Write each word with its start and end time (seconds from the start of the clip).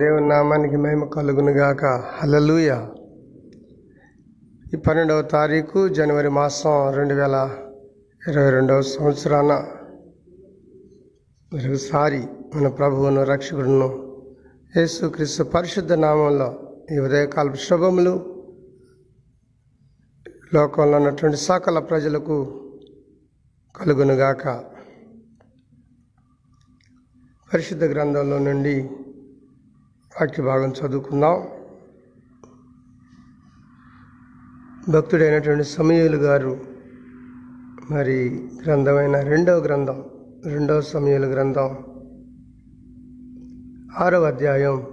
దేవుని 0.00 0.28
నామానికి 0.28 0.76
మహిమ 0.76 1.04
కలుగునుగాక 1.04 1.84
హలలుయ 2.14 2.70
ఈ 4.74 4.76
పన్నెండవ 4.76 5.22
తారీఖు 5.22 5.88
జనవరి 5.88 6.28
మాసం 6.28 6.94
రెండు 6.94 7.14
వేల 7.14 7.36
ఇరవై 8.28 8.50
రెండవ 8.50 8.80
సంవత్సరాన 8.80 9.52
మరొకసారి 11.52 12.20
మన 12.54 12.68
ప్రభువును 12.68 13.22
రక్షకుడును 13.24 13.88
యేసుక్రీస్తు 14.76 15.42
పరిశుద్ధ 15.42 15.92
నామంలో 15.92 16.48
ఈ 16.92 16.98
ఉదయకాల 16.98 17.54
శుభములు. 17.54 18.14
లోకంలో 20.54 20.96
ఉన్నటువంటి 20.96 21.36
సకల 21.36 21.78
ప్రజలకు 21.78 22.38
కలుగునుగాక 23.76 24.44
పరిశుద్ధ 27.50 27.84
గ్రంథంలో 27.84 28.38
నుండి 28.38 28.76
వాక్య 30.20 30.42
భాగం 30.42 30.70
చదువుకుందాం. 30.70 31.36
భక్తుడైనటువంటి 34.88 35.64
సమయలు 35.64 36.16
గారు 36.16 36.56
మరి 37.90 38.16
గ్రంథమైన 38.64 39.20
రెండవ 39.20 39.58
గ్రంథం 39.60 40.04
రెండవ 40.44 40.80
సమయలు 40.80 41.26
గ్రంథం 41.26 41.70
ఆరవ 43.98 44.24
అధ్యాయం 44.24 44.86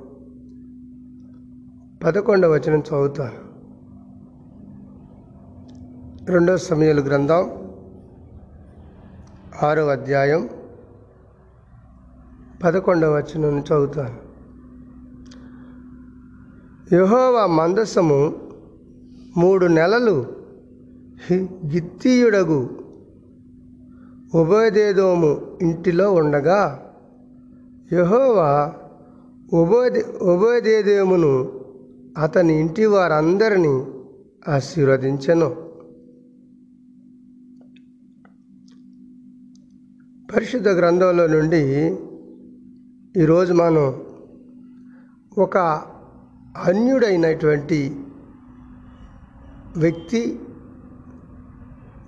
పదకొండవ 2.04 2.52
వచనం 2.52 2.80
చదువుతాను 2.80 3.40
రెండవ 6.32 6.58
సమయలు 6.58 7.02
గ్రంథం 7.02 7.44
ఆరవ 9.64 9.90
అధ్యాయం 9.90 10.50
పదకొండవ 12.64 13.14
వచనం 13.16 13.60
చదువుతాను 13.60 14.31
యహోవా 16.94 17.46
మందసము 17.46 18.50
మూడు 19.38 19.66
నెలలు 19.66 20.26
గిత్తీయుడగు 21.72 22.70
ఉభయదేదోము 24.36 25.58
ఇంటిలో 25.62 26.14
ఉండగా 26.14 26.92
యహోవా 27.94 28.74
ఉభయదే 29.54 30.06
ఉభయదేదేమును 30.22 31.52
అతని 32.18 32.60
ఇంటి 32.60 32.86
వారందరినీ 32.86 33.86
ఆశీర్వదించెను. 34.48 35.50
పరిశుద్ధ 40.36 40.68
గ్రంథంలో 40.68 41.28
నుండి 41.28 41.64
ఈరోజు 43.22 43.54
మనం 43.54 44.02
ఒక 45.38 45.58
అన్యుడైనటువంటి 46.58 48.06
వ్యక్తి 49.78 50.40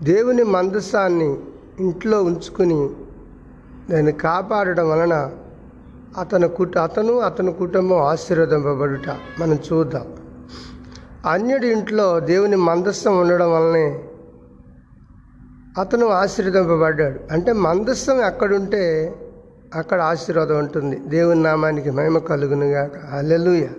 దేవుని 0.04 0.44
మందస్సాన్ని 0.44 1.38
ఇంట్లో 1.80 2.24
ఉంచుకుని 2.24 2.90
దాన్ని 3.92 4.12
కాపాడడం 4.12 4.90
వలన 4.90 5.32
అతను 6.18 6.48
కుట 6.48 6.78
అతను 6.78 7.20
అతని 7.20 7.54
కుటుంబం 7.54 7.98
ఆశీర్వదింపబడుట. 7.98 9.10
మనం 9.40 9.60
చూద్దాం. 9.74 10.08
అన్యుడి 11.26 11.68
ఇంట్లో 11.68 12.20
దేవుని 12.20 12.56
మందస్సం 12.56 13.20
ఉండడం 13.20 13.52
వలనే 13.52 14.04
అతను 15.78 16.08
ఆశీర్వదింపబడ్డాడు. 16.08 17.20
అంటే 17.32 17.54
మందస్సం 17.54 18.22
ఎక్కడుంటే 18.22 19.16
అక్కడ 19.76 20.02
ఆశీర్వాదం 20.02 20.58
ఉంటుంది. 20.58 20.96
దేవుని 20.96 21.44
నామానికి 21.44 21.92
మహిమ 21.92 22.18
కలుగునుగాక. 22.18 23.06
హల్లెలూయా. 23.06 23.70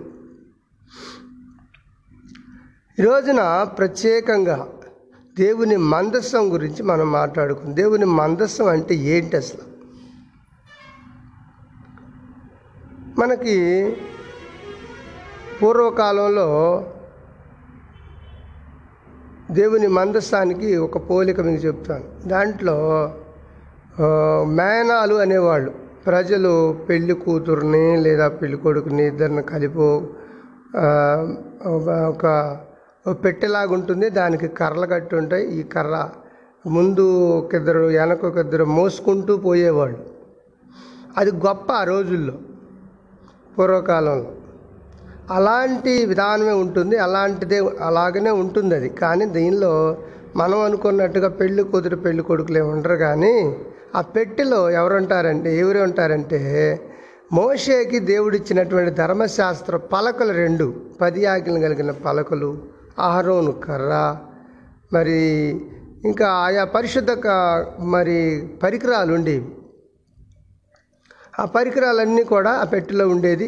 ఈ 2.99 3.03
రోజున 3.03 3.63
ప్రత్యేకంగా 3.77 4.67
దేవుని 5.37 5.75
మందస్సం 5.75 6.53
గురించి 6.53 6.83
మనం 6.83 7.11
మాట్లాడుకుందాం. 7.11 7.75
దేవుని 7.75 8.05
మందస్సం 8.05 8.67
అంటే 8.67 8.95
ఏంటి 8.95 9.37
అసలు? 9.37 9.65
మనకి 13.19 13.55
పూర్వకాలంలో 15.61 16.47
దేవుని 19.51 19.87
మందస్సానికి 19.87 20.77
ఒక 20.77 21.09
పోలిక 21.09 21.39
మీకు 21.39 21.65
చెప్తాను. 21.65 22.27
దాంట్లో 22.27 22.75
మేనాలు 24.45 25.15
అనేవాళ్ళు. 25.15 25.71
ప్రజలు 26.05 26.73
పెళ్ళి 26.89 27.13
కూతుర్ని 27.13 27.97
లేదా 27.97 28.27
పెళ్ళి 28.27 28.57
కొడుకుని 28.57 29.07
ఇద్దరిని 29.07 29.43
కలిపి 29.43 29.79
ఒక 32.07 32.25
ఒక 33.07 33.23
పెట్టెలాగా 33.23 33.73
ఉంటుంది 33.73 34.09
దానికి 34.09 34.47
కర్రలు 34.47 34.85
కట్టి 34.85 35.15
ఉంటాయి 35.15 35.47
ఈ 35.47 35.63
కర్ర 35.63 36.09
ముందు 36.67 37.29
ఒక 37.37 37.55
ఇద్దరు 37.55 37.79
వెనక 37.79 38.25
ఒక 38.25 38.37
ఇద్దరు 38.37 38.65
మోసుకుంటూ 38.65 39.37
పోయేవాళ్ళు. 39.37 39.99
అది 41.17 41.31
గొప్ప 41.31 41.71
ఆ 41.71 41.83
రోజుల్లో 41.83 42.33
పూర్వకాలంలో. 43.57 44.31
అలాంటి 45.31 46.05
విధానమే 46.05 46.51
ఉంటుంది 46.51 46.97
అలాంటిదే 46.97 47.59
అలాగనే 47.81 48.29
ఉంటుంది 48.29 48.75
అది 48.75 48.89
కానీ 48.89 49.25
దీనిలో 49.25 49.97
మనం 50.35 50.59
అనుకున్నట్టుగా 50.61 51.29
పెళ్ళి 51.29 51.63
కూతురు 51.63 51.95
పెళ్ళి 51.95 52.23
కొడుకులు 52.23 52.63
ఉండరు. 52.63 52.95
కానీ 52.95 53.57
ఆ 53.95 54.01
పెట్టెలో 54.01 54.69
ఎవరుంటారంటే 54.69 55.57
ఎవరు 55.57 55.79
ఉంటారంటే 55.79 56.41
మోషేకి 57.33 57.99
దేవుడిచ్చినటువంటి 57.99 58.91
ధర్మశాస్త్ర 58.91 59.77
పలకలు 59.77 60.33
రెండు. 60.33 60.73
పది 61.01 61.25
ఆజ్ఞలు 61.25 61.59
కలిగిన 61.59 61.91
పలకలు 61.91 62.74
ఆహరోను 62.99 63.51
కర్ర 63.51 64.15
మరి 64.93 65.19
ఇంకా 66.05 66.27
ఆయా 66.27 66.63
పరిశుద్ధ 66.63 67.11
మరి 67.79 68.47
పరికరాలు 68.63 69.13
ఉండేవి. 69.13 69.47
ఆ 71.39 71.45
పరికరాలన్నీ 71.45 72.23
కూడా 72.23 72.51
ఆ 72.51 72.63
పెట్టెలో 72.63 73.09
ఉండేది. 73.09 73.47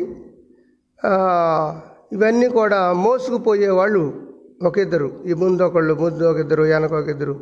ఇవన్నీ 2.14 2.48
కూడా 2.50 2.94
మోసుకుపోయేవాళ్ళు 2.94 4.28
ఒక 4.64 4.78
ఇద్దరు 4.78 5.24
ఈ 5.26 5.34
ముందు 5.34 5.64
ఒకళ్ళు 5.64 5.94
ముందు 5.94 6.24
ఒక 6.24 6.38
ఇద్దరు 6.38 6.64
వెనక 6.64 6.94
ఒక 6.94 7.08
ఇద్దరు 7.08 7.36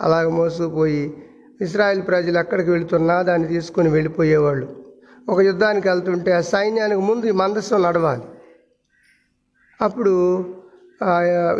అలాగ 0.00 0.28
మోసుకుపోయి 0.28 1.24
ఇస్రాయల్ 1.60 2.02
ప్రజలు 2.06 2.38
ఎక్కడికి 2.38 2.70
వెళుతున్నా 2.70 3.22
దాన్ని 3.22 3.48
తీసుకొని 3.48 3.88
వెళ్ళిపోయేవాళ్ళు. 3.88 4.66
ఒక 5.28 5.40
యుద్ధానికి 5.40 5.88
వెళ్తుంటే 5.88 6.32
ఆ 6.32 6.40
సైన్యానికి 6.40 7.00
ముందు 7.00 7.26
ఈ 7.26 7.30
మందస్సు 7.30 7.74
నడవాలి. 7.74 8.22
అప్పుడు 9.80 10.14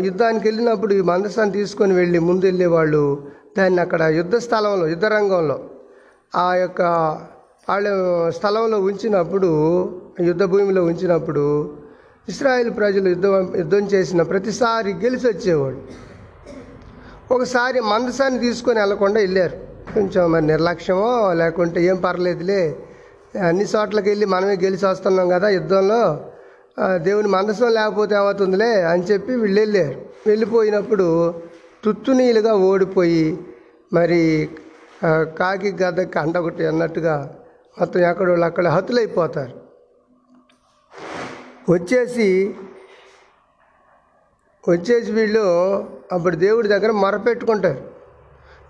యుద్ధానికి 0.01 0.49
వెళ్ళినప్పుడు 0.49 0.95
ఈ 0.95 1.01
మందసాన్ని 1.01 1.53
తీసుకొని 1.53 1.95
వెళ్ళి 1.95 2.19
ముందు 2.19 2.45
వెళ్ళేవాళ్ళు 2.47 3.03
దాన్ని 3.59 3.81
అక్కడ 3.81 4.03
యుద్ధ 4.03 4.37
స్థలంలో 4.37 4.89
యుద్ధ 4.89 5.05
రంగంలో 5.05 5.59
ఆ 6.37 6.55
యొక్క 6.55 6.83
వాళ్ళ 7.69 7.89
స్థలంలో 8.29 8.79
ఉంచినప్పుడు 8.81 9.51
యుద్ధ 10.21 10.43
భూమిలో 10.43 10.85
ఉంచినప్పుడు 10.85 11.45
ఇస్రాయేల్ 12.29 12.71
ప్రజలు 12.77 13.09
యుద్ధం 13.09 13.55
యుద్ధం 13.57 13.85
చేసిన 13.85 14.23
ప్రతిసారి 14.23 14.93
గెలిచి 14.93 15.27
వచ్చేవాడు 15.29 15.81
ఒకసారి 17.35 17.81
మందసాన్ని 17.81 18.39
తీసుకొని 18.39 18.79
వెళ్ళకుండా 18.81 19.21
వెళ్ళారు. 19.21 19.57
కొంచెం 19.95 20.33
మరి 20.33 20.47
నిర్లక్ష్యమో 20.47 21.33
లేకుంటే 21.33 21.85
ఏం 21.85 21.97
పర్లేదులే. 21.97 22.63
అన్ని 23.49 23.65
చోట్లకి 23.65 24.09
వెళ్ళి 24.09 24.27
మనమే 24.27 24.57
గెలిచి 24.57 24.87
వస్తున్నాం 24.87 25.29
కదా 25.29 25.49
యుద్ధంలో. 25.49 26.03
దేవుని 27.07 27.29
మందసం 27.29 27.71
లేకపోతే 27.73 28.15
ఏమవుతుందిలే 28.15 28.71
అని 28.91 29.03
చెప్పి 29.03 29.33
వీళ్ళు 29.35 29.61
వెళ్ళారు. 29.61 29.97
వెళ్ళిపోయినప్పుడు 30.27 31.07
తుత్తునీలుగా 31.85 32.53
ఓడిపోయి 32.55 33.39
మరి 33.93 34.21
కాకి 35.39 35.71
గద్దకి 35.83 36.11
కండ 36.11 36.35
ఒకటి 36.39 36.67
అన్నట్టుగా 36.67 37.15
మొత్తం 37.79 38.01
ఎక్కడ 38.01 38.29
వాళ్ళు 38.31 38.47
అక్కడ 38.47 38.67
హతులైపోతారు. 38.77 39.55
వచ్చేసి 41.73 42.29
వచ్చేసి 44.69 45.11
వీళ్ళు 45.13 45.45
అప్పుడు 46.13 46.37
దేవుడి 46.37 46.69
దగ్గర 46.69 46.91
మొరపెట్టుకుంటారు 47.05 47.83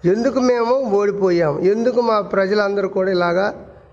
ఎందుకు 0.04 0.40
మేము 0.50 0.74
ఓడిపోయాం? 0.98 1.54
ఎందుకు 1.72 2.00
మా 2.00 2.20
ప్రజలందరూ 2.34 2.88
కూడా 2.88 3.10
ఇలాగా 3.10 3.46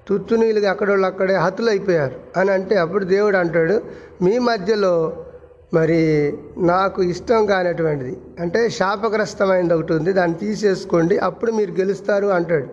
తుత్తునీలుగా 0.08 0.72
అక్కడోళ్ళు 0.72 1.08
అక్కడే 1.08 1.36
హతులైపోయారు. 1.36 2.40
అని 2.40 2.52
అంటే 2.52 2.76
అప్పుడు 2.76 3.06
దేవుడు 3.06 3.38
అంటాడు 3.38 3.82
మీ 4.22 4.40
మధ్యలో 4.40 5.26
మరి 5.74 6.34
నాకు 6.58 7.04
ఇష్టం 7.04 7.46
కానటువంటిది. 7.46 8.18
అంటే 8.40 8.70
శాపగ్రస్తమైనది 8.70 9.74
ఒకటి 9.74 9.94
ఉంది 9.94 10.14
దాన్ని 10.14 10.38
తీసేసుకోండి 10.38 11.18
అప్పుడు 11.18 11.52
మీరు 11.52 11.72
గెలుస్తారు 11.72 12.28
అంటాడు. 12.28 12.68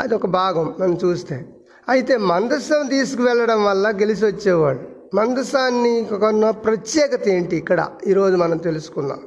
అది 0.00 0.14
ఒక 0.14 0.26
భాగం 0.26 0.74
మనం 0.78 0.98
చూస్తే. 1.04 1.46
అయితే 1.88 2.16
మందస్సం 2.16 2.86
తీసుకువెళ్ళడం 2.86 3.64
వల్ల 3.64 3.88
గెలిచి 3.88 4.26
వచ్చేవాడు 4.26 4.78
మందసాన్ని 5.14 6.04
కొన్న 6.04 6.50
ప్రత్యేకత 6.50 7.28
ఏంటి 7.28 7.56
ఇక్కడ? 7.56 7.88
ఈరోజు 8.06 8.36
మనం 8.36 8.56
తెలుసుకుందాం. 8.56 9.18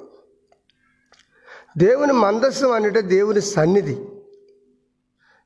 దేవుని 1.77 2.13
మందస్సం 2.13 2.71
అంటే 2.71 3.01
దేవుని 3.01 3.41
సన్నిధి. 3.41 3.97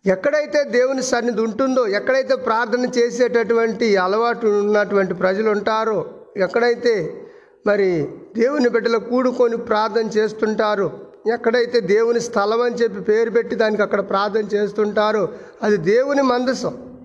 ఎక్కడైతే 0.06 0.64
దేవుని 0.64 1.04
సన్నిధి 1.04 1.42
ఉంటుందో 1.42 1.88
ఎక్కడైతే 1.88 2.36
ప్రార్థన 2.36 2.86
చేసేటటువంటి 2.86 3.98
అలవాటు 3.98 4.48
ఉన్నటువంటి 4.48 5.14
ప్రజలు 5.14 5.50
ఉంటారో 5.50 6.06
ఎక్కడైతే 6.38 7.24
మరి 7.68 8.08
దేవుని 8.38 8.70
బిడ్డలు 8.70 8.98
కూడుకొని 8.98 9.58
ప్రార్థన 9.58 10.08
చేస్తుంటారో 10.08 10.92
ఎక్కడైతే 11.34 11.80
దేవుని 11.80 12.20
స్థలం 12.20 12.62
అని 12.62 12.76
చెప్పి 12.76 13.02
పేరు 13.02 13.30
పెట్టి 13.30 13.56
దానికి 13.56 13.82
అక్కడ 13.82 14.10
ప్రార్థన 14.10 14.56
చేస్తుంటారో 14.56 15.30
అది 15.64 15.78
దేవుని 15.78 16.22
మందసం. 16.22 16.98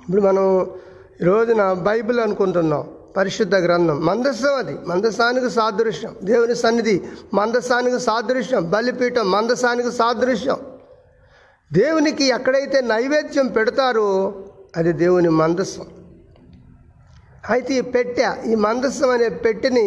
ఇప్పుడు 0.00 0.22
మనం 0.22 0.70
రోజున 1.22 1.72
బైబిల్ 1.72 2.20
అనుకుంటున్నాం 2.20 2.88
పరిశుద్ధ 3.16 3.54
గ్రంథం. 3.54 4.04
మందస్సం 4.04 4.54
అది. 4.54 4.76
మందసానికి 4.86 5.50
సాదృశ్యం. 5.50 6.16
దేవుని 6.24 6.54
సన్నిధి 6.54 7.02
మందసానికి 7.34 8.00
సాదృశ్యం. 8.00 8.70
బలిపీఠం 8.70 9.30
మందసానికి 9.30 9.92
సాదృశ్యం. 9.92 10.56
దేవునికి 11.72 12.24
ఎక్కడైతే 12.24 12.80
నైవేద్యం 12.80 13.46
పెడతారో 13.46 14.08
అది 14.76 14.92
దేవుని 14.92 15.30
మందస్సం 15.40 15.86
అయితే 17.50 17.74
ఈ 17.74 17.80
పెట్టె 17.80 18.24
ఈ 18.46 18.54
మందస్సం 18.54 19.10
అనే 19.10 19.28
పెట్టెని 19.28 19.84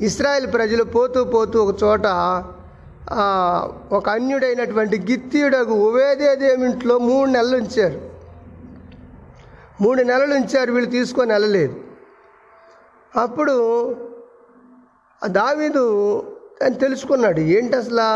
ఇస్రాయల్ 0.00 0.52
ప్రజలు 0.52 0.84
పోతూ 0.84 1.24
పోతూ 1.24 1.56
ఒక 1.64 1.74
చోట 1.84 2.06
ఒక 3.92 4.08
అన్యుడైనటువంటి 4.08 4.96
గిత్తీయుడకు 5.10 5.74
ఉవేదేదేమింట్లో 5.88 6.98
మూడు 6.98 7.30
నెలలు 7.30 7.56
ఉంచారు. 7.56 8.00
మూడు 9.82 10.02
నెలలు 10.02 10.34
ఉంచారు 10.34 10.72
వీళ్ళు 10.72 10.90
తీసుకొని 10.90 11.32
వెళ్ళలేదు. 11.32 11.74
అప్పుడు 13.16 13.54
ఆ 15.24 15.28
దావీదు 15.40 15.84
అని 16.62 16.74
తెలుసుకున్నాడు 16.74 17.40
ఏంటి 17.40 17.76
అసలు? 17.76 18.08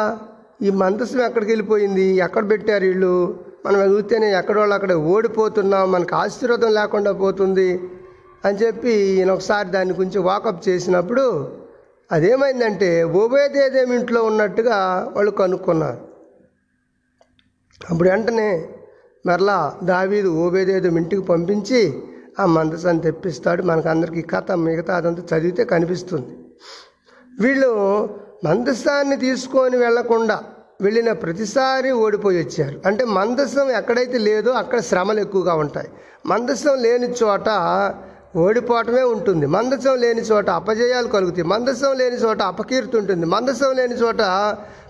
ఈ 0.63 0.71
మందస్సు 0.71 1.19
ఎక్కడికి 1.19 1.51
వెళ్ళిపోయింది? 1.51 2.17
ఎక్కడ 2.17 2.51
పెట్టారు 2.51 2.85
వీళ్ళు 2.85 3.39
మనం 3.67 3.81
చూస్తేనే 3.93 4.39
ఎక్కడ 4.39 4.59
వాళ్ళు 4.59 4.75
అక్కడ 4.75 4.93
ఓడిపోతున్నాం 4.93 5.93
మనకు 5.93 6.15
ఆశీర్వాదం 6.15 6.73
లేకుండా 6.73 7.13
పోతుంది 7.13 7.81
అని 8.45 8.59
చెప్పి 8.59 8.93
ఈయన 8.93 9.31
ఒకసారి 9.31 9.69
దాని 9.69 9.93
గురించి 9.93 10.19
వాకప్ 10.19 10.69
చేసినప్పుడు 10.69 11.25
అదేమైందంటే 12.13 13.03
ఓబేదేదేమి 13.03 13.97
ఇంట్లో 13.97 14.23
ఉన్నట్టుగా 14.23 14.77
వాళ్ళు 15.17 15.31
కనుక్కున్నారు. 15.31 16.01
అప్పుడు 17.91 18.09
వెంటనే 18.09 18.69
మరలా 19.27 19.77
దావీదు 19.83 20.29
ఓబేదేదం 20.29 20.97
ఇంటికి 20.99 21.23
పంపించి 21.23 22.03
ఆ 22.41 22.47
మందసాన్ని 22.47 23.03
తెప్పిస్తాడు. 23.03 23.63
మనకు 23.63 23.89
అందరికీ 23.89 24.23
కథ 24.23 24.53
మిగతా 24.53 24.97
అదంతా 24.97 25.39
చదివితే 25.39 25.65
కనిపిస్తుంది. 25.65 26.37
వీళ్ళు 27.41 27.71
మందస్థాన్ని 28.45 29.17
తీసుకొని 29.17 29.77
వెళ్ళకుండా 29.77 30.43
వెళ్ళిన 30.81 31.13
ప్రతిసారి 31.13 31.91
ఓడిపోయి 31.91 32.39
వచ్చారు. 32.39 32.81
అంటే 32.87 33.05
మందసం 33.05 33.71
ఎక్కడైతే 33.71 34.19
లేదో 34.19 34.51
అక్కడ 34.51 34.81
శ్రమలు 34.81 35.21
ఎక్కువగా 35.21 35.55
ఉంటాయి. 35.55 35.89
మందసం 36.27 36.83
లేని 36.83 37.07
చోట 37.23 37.49
ఓడిపోవటమే 38.37 39.03
ఉంటుంది. 39.03 39.47
మందసం 39.47 39.97
లేని 39.97 40.21
చోట 40.21 40.51
అపజయాలు 40.51 41.09
కలుగుతాయి. 41.09 41.43
మందసం 41.43 41.93
లేని 41.93 42.17
చోట 42.17 42.43
అపకీర్తి 42.43 42.97
ఉంటుంది. 42.97 43.27
మందసం 43.27 43.73
లేని 43.73 43.95
చోట 43.95 44.19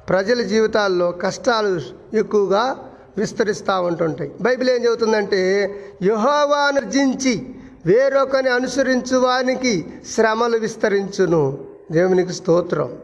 ప్రజల 0.08 0.42
జీవితాల్లో 0.42 1.12
కష్టాలు 1.12 1.80
ఎక్కువగా 2.16 2.76
విస్తరిస్తూ 3.16 3.82
ఉంటుంటాయి. 3.82 4.32
బైబిల్ 4.40 4.70
ఏం 4.70 4.84
చెబుతుందంటే 4.84 5.74
యుహోవానుర్జించి 6.02 7.54
వేరొకని 7.86 8.50
అనుసరించు 8.50 9.16
వానికి 9.16 9.86
శ్రమలు 10.14 10.58
విస్తరించును. 10.58 11.58
దేవునికి 11.92 12.32
స్తోత్రం. 12.32 12.98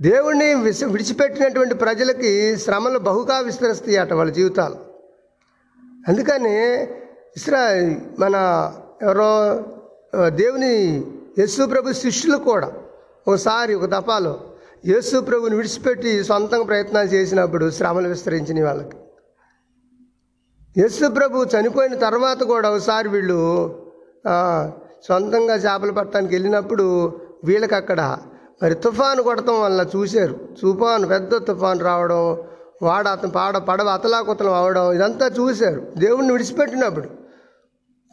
దేవుణ్ణి 0.00 0.54
విస 0.54 0.84
విడిచిపెట్టినటువంటి 0.84 1.74
ప్రజలకి 1.74 2.30
శ్రమలు 2.56 2.98
బహుగా 2.98 3.36
విస్తరిస్తాయి 3.38 3.96
అట 3.96 4.12
వాళ్ళ 4.12 4.32
జీవితాలు. 4.32 4.76
అందుకని 6.08 6.56
ఇస్రా 7.36 7.60
మన 8.18 8.34
ఎవరో 9.02 9.30
దేవుని 10.30 10.72
యేసు 11.38 11.66
ప్రభు 11.66 11.92
శిష్యులు 11.92 12.38
కూడా 12.38 12.68
ఒకసారి 13.28 13.72
ఒక 13.74 13.84
దఫాలో 13.84 14.34
యేసు 14.86 15.20
ప్రభుని 15.20 15.56
విడిచిపెట్టి 15.56 16.24
సొంతంగా 16.24 16.64
ప్రయత్నాలు 16.64 17.08
చేసినప్పుడు 17.08 17.70
శ్రమలు 17.70 18.08
విస్తరించిన 18.08 18.64
వాళ్ళకి. 18.64 18.96
యేసు 20.76 21.08
ప్రభు 21.08 21.46
చనిపోయిన 21.54 21.94
తర్వాత 21.94 22.42
కూడా 22.42 22.70
ఒకసారి 22.70 23.08
వీళ్ళు 23.08 23.40
సొంతంగా 25.08 25.54
చేపలు 25.54 25.92
పట్టడానికి 25.92 26.34
వెళ్ళినప్పుడు 26.34 26.86
వీళ్ళకి 27.44 27.74
అక్కడ 27.74 28.00
మరి 28.62 28.74
తుఫాను 28.74 29.22
కొడటం 29.22 29.60
వల్ల 29.60 29.86
చూశారు. 29.96 30.34
తుఫాను 30.62 31.08
పెద్ద 31.08 31.36
తుఫాను 31.36 31.84
రావడం 31.84 32.38
వాడ 32.82 33.08
అతను 33.08 33.30
పాడ 33.30 33.56
పడవ 33.56 33.88
అతలాకుతలం 33.88 34.52
అవడం 34.52 34.92
ఇదంతా 34.92 35.26
చూశారు. 35.26 35.82
దేవుణ్ణి 35.96 36.32
విడిచిపెట్టినప్పుడు 36.32 37.08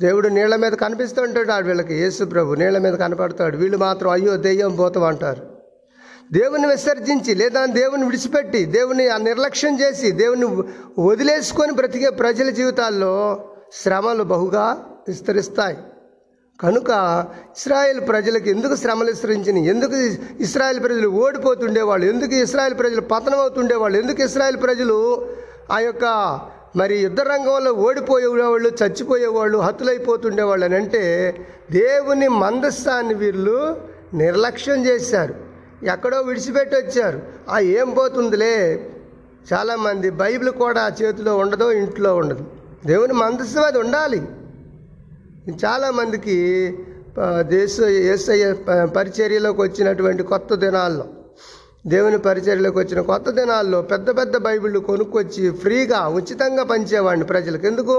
దేవుడు 0.01 0.27
నీళ్ళ 0.27 0.55
మీద 0.55 0.71
కనిపిస్తుంటాడు 0.71 1.51
ఆడు 1.51 1.65
వీళ్ళకి. 1.65 1.93
యేసు 1.95 2.23
ప్రభు 2.23 2.53
నీళ్ళ 2.53 2.77
మీద 2.77 2.93
కనపడతాడు. 2.93 3.57
వీళ్ళు 3.57 3.77
మాత్రం 3.77 4.09
అయ్యో 4.11 4.37
దెయ్యం 4.37 4.75
పోతాం 4.75 5.03
అంటారు 5.03 5.43
దేవుని 6.33 6.67
విసర్జించి 6.67 7.35
లేదా 7.35 7.65
దేవుని 7.65 8.03
విడిచిపెట్టి 8.03 8.65
దేవుని 8.65 9.07
ఆ 9.07 9.17
నిర్లక్ష్యం 9.17 9.79
చేసి 9.79 10.11
దేవుని 10.11 10.45
వదిలేసుకొని 11.01 11.73
బ్రతికే 11.73 12.09
ప్రజల 12.09 12.49
జీవితాల్లో 12.49 13.45
శ్రమలు 13.73 14.23
బహుగా 14.23 14.65
విస్తరిస్తాయి. 15.07 15.77
కనుక 16.61 16.89
ఇస్రాయేల్ 17.57 18.07
ప్రజలకు 18.07 18.49
ఎందుకు 18.49 18.75
శ్రమలు 18.75 19.05
విస్తరించినాయి? 19.05 19.67
ఎందుకు 19.67 19.95
ఇస్రాయేల్ 20.43 20.83
ప్రజలు 20.83 21.07
ఓడిపోతుండేవాళ్ళు 21.07 22.05
ఎందుకు 22.05 22.33
ఇస్రాయేల్ 22.33 22.79
ప్రజలు 22.79 23.01
పతనం 23.01 23.39
అవుతుండేవాళ్ళు 23.39 23.97
ఎందుకు 23.97 24.21
ఇస్రాయేల్ 24.21 24.57
ప్రజలు 24.57 25.27
ఆ 25.71 25.79
యొక్క 25.79 26.05
మరి 26.75 26.97
యుద్ధ 26.97 27.21
రంగంలో 27.21 27.71
ఓడిపోయేవాళ్ళు 27.73 28.71
చచ్చిపోయేవాళ్ళు 28.83 29.57
హతులైపోతుండేవాళ్ళు 29.57 30.65
అని 30.65 30.75
అంటే 30.75 31.01
దేవుని 31.71 32.27
మందస్థాన్ని 32.27 33.13
వీళ్ళు 33.13 33.77
నిర్లక్ష్యం 34.13 34.85
చేశారు. 34.85 35.33
ఎక్కడో 35.83 36.21
విడిచిపెట్టి 36.21 36.75
వచ్చారు. 36.75 37.21
ఆ 37.49 37.59
ఏం 37.59 37.89
పోతుందిలే? 37.89 38.89
చాలామంది 39.53 40.09
బైబిల్ 40.09 40.49
కూడా 40.49 40.95
చేతిలో 41.01 41.37
ఉండదు 41.37 41.71
ఇంట్లో 41.71 42.15
ఉండదు. 42.15 42.45
దేవుని 42.85 43.13
మందస్థం 43.13 43.63
అది 43.63 43.79
ఉండాలి. 43.79 44.21
చాలామందికి 45.49 46.37
దేశ 47.41 47.81
ఏసయ్య 47.81 48.53
పరిచర్యలోకి 48.95 49.61
వచ్చినటువంటి 49.61 50.23
కొత్త 50.23 50.53
దినాల్లో 50.55 51.05
దేవుని 51.87 52.17
పరిచర్యలోకి 52.17 52.77
వచ్చిన 52.79 53.01
కొత్త 53.01 53.29
దినాల్లో 53.29 53.81
పెద్ద 53.81 54.17
పెద్ద 54.17 54.37
బైబిళ్ళు 54.37 54.79
కొనుక్కొచ్చి 54.79 55.51
ఫ్రీగా 55.51 56.07
ఉచితంగా 56.07 56.63
పంచేవాడిని 56.63 57.25
ప్రజలకు. 57.25 57.65
ఎందుకు? 57.67 57.97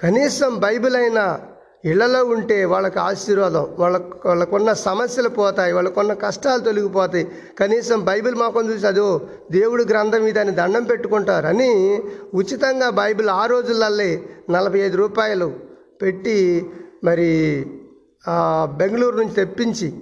కనీసం 0.00 0.58
బైబిల్ 0.58 0.96
అయినా 0.96 1.40
ఇళ్ళలో 1.84 2.24
ఉంటే 2.24 2.64
వాళ్ళకి 2.64 2.98
ఆశీర్వాదం 2.98 3.66
వాళ్ళకు 3.78 4.28
వాళ్ళకున్న 4.28 4.72
సమస్యలు 4.72 5.28
పోతాయి 5.28 5.72
వాళ్ళకున్న 5.72 6.12
కష్టాలు 6.12 6.60
తొలగిపోతాయి. 6.60 7.26
కనీసం 7.58 8.04
బైబిల్ 8.04 8.34
మాకొని 8.34 8.72
చూసి 8.72 8.86
అదో 8.86 9.20
దేవుడు 9.50 9.84
గ్రంథం 9.84 10.26
ఇదని 10.26 10.50
దండం 10.50 10.84
పెట్టుకుంటారని 10.84 12.00
ఉచితంగా 12.34 12.90
బైబిల్ 12.90 13.28
ఆ 13.28 13.46
రోజులల్లే 13.46 14.22
నలభై 14.50 14.78
ఐదు 14.78 14.96
రూపాయలు 14.96 15.73
పెట్టి 16.04 16.66
మరి 17.04 17.30
బెంగళూరు 18.76 19.16
నుంచి 19.16 19.34
తెప్పించి 19.34 19.92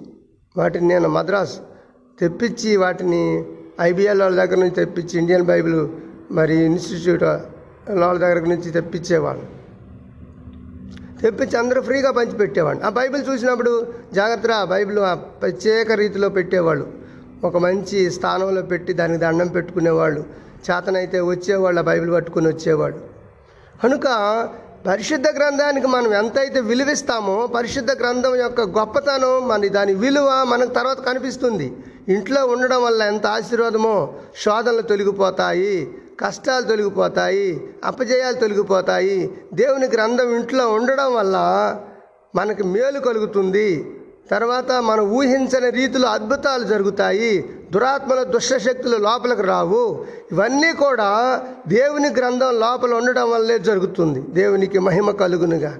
వాటిని 0.57 0.87
నేను 0.87 1.09
మద్రాస్ 1.09 1.59
తెప్పించి 2.19 2.75
వాటిని 2.77 3.43
ఐబిఎల్ 3.81 4.21
వాళ్ళ 4.21 4.45
దగ్గర 4.45 4.57
నుంచి 4.57 4.75
తెప్పించి 4.81 5.19
ఇండియన్ 5.19 5.43
బైబిల్ 5.43 5.87
మరి 6.31 6.55
ఇన్స్టిట్యూట్ 6.65 7.23
వాళ్ళ 7.23 8.19
దగ్గర 8.19 8.39
నుంచి 8.39 8.71
తెప్పించేవాళ్ళు. 8.71 9.45
తెప్పించి 11.21 11.57
అందరూ 11.57 11.81
ఫ్రీగా 11.81 12.11
పంచిపెట్టేవాడు 12.11 12.79
ఆ 12.79 12.89
బైబిల్ 12.89 13.23
చూసినప్పుడు 13.29 13.93
జాగ్రత్త 14.13 14.63
బైబిల్ 14.63 14.99
ఆ 14.99 15.13
ప్రత్యేక 15.13 15.91
రీతిలో 15.91 16.29
పెట్టేవాళ్ళు. 16.29 16.87
ఒక 17.43 17.57
మంచి 17.57 18.11
స్థానంలో 18.11 18.61
పెట్టి 18.61 18.93
దానికి 18.93 19.19
దండం 19.19 19.47
పెట్టుకునేవాళ్ళు. 19.47 20.21
చేతనైతే 20.71 21.19
వచ్చేవాళ్ళు 21.19 21.79
ఆ 21.79 21.83
బైబిల్ 21.83 22.11
పట్టుకుని 22.11 22.47
వచ్చేవాళ్ళు. 22.47 22.99
కనుక 23.83 24.07
పరిశుద్ధ 24.87 25.27
గ్రంథానికి 25.27 25.87
మనం 25.87 26.13
ఎంతైతే 26.13 26.59
విలువిస్తామో 26.59 27.47
పరిశుద్ధ 27.47 27.91
గ్రంథం 27.91 28.35
యొక్క 28.35 28.61
గొప్పతనం 28.61 29.47
మన 29.47 29.67
దాని 29.67 29.93
విలువ 29.93 30.45
మనకు 30.47 30.69
తర్వాత 30.69 30.99
కనిపిస్తుంది. 30.99 31.73
ఇంట్లో 32.09 32.45
ఉండడం 32.45 32.83
వల్ల 32.83 33.01
ఎంత 33.01 33.27
ఆశీర్వాదమో 33.27 34.13
శోధనలు 34.37 34.81
తొలగిపోతాయి 34.81 35.95
కష్టాలు 36.19 36.65
తొలగిపోతాయి 36.65 37.67
అపజయాలు 37.83 38.35
తొలగిపోతాయి. 38.35 39.31
దేవుని 39.53 39.87
గ్రంథం 39.87 40.35
ఇంట్లో 40.35 40.71
ఉండడం 40.71 41.13
వల్ల 41.13 41.37
మనకి 42.35 42.63
మేలు 42.63 42.99
కలుగుతుంది. 42.99 43.92
తర్వాత 44.31 44.71
మనం 44.71 45.09
ఊహించని 45.09 45.69
రీతిలో 45.69 46.07
అద్భుతాలు 46.09 46.63
జరుగుతాయి. 46.63 47.55
దురాత్మల 47.71 48.23
దుష్టశక్తులు 48.23 48.97
లోపలికి 48.97 49.41
రావు. 49.41 50.05
ఇవన్నీ 50.31 50.73
కూడా 50.73 51.41
దేవుని 51.67 52.09
గ్రంథం 52.09 52.59
లోపల 52.59 52.93
ఉండడం 52.93 53.31
వల్లే 53.31 53.59
జరుగుతుంది. 53.59 54.21
దేవునికి 54.21 54.79
మహిమ 54.79 55.11
కలుగునుగా 55.11 55.77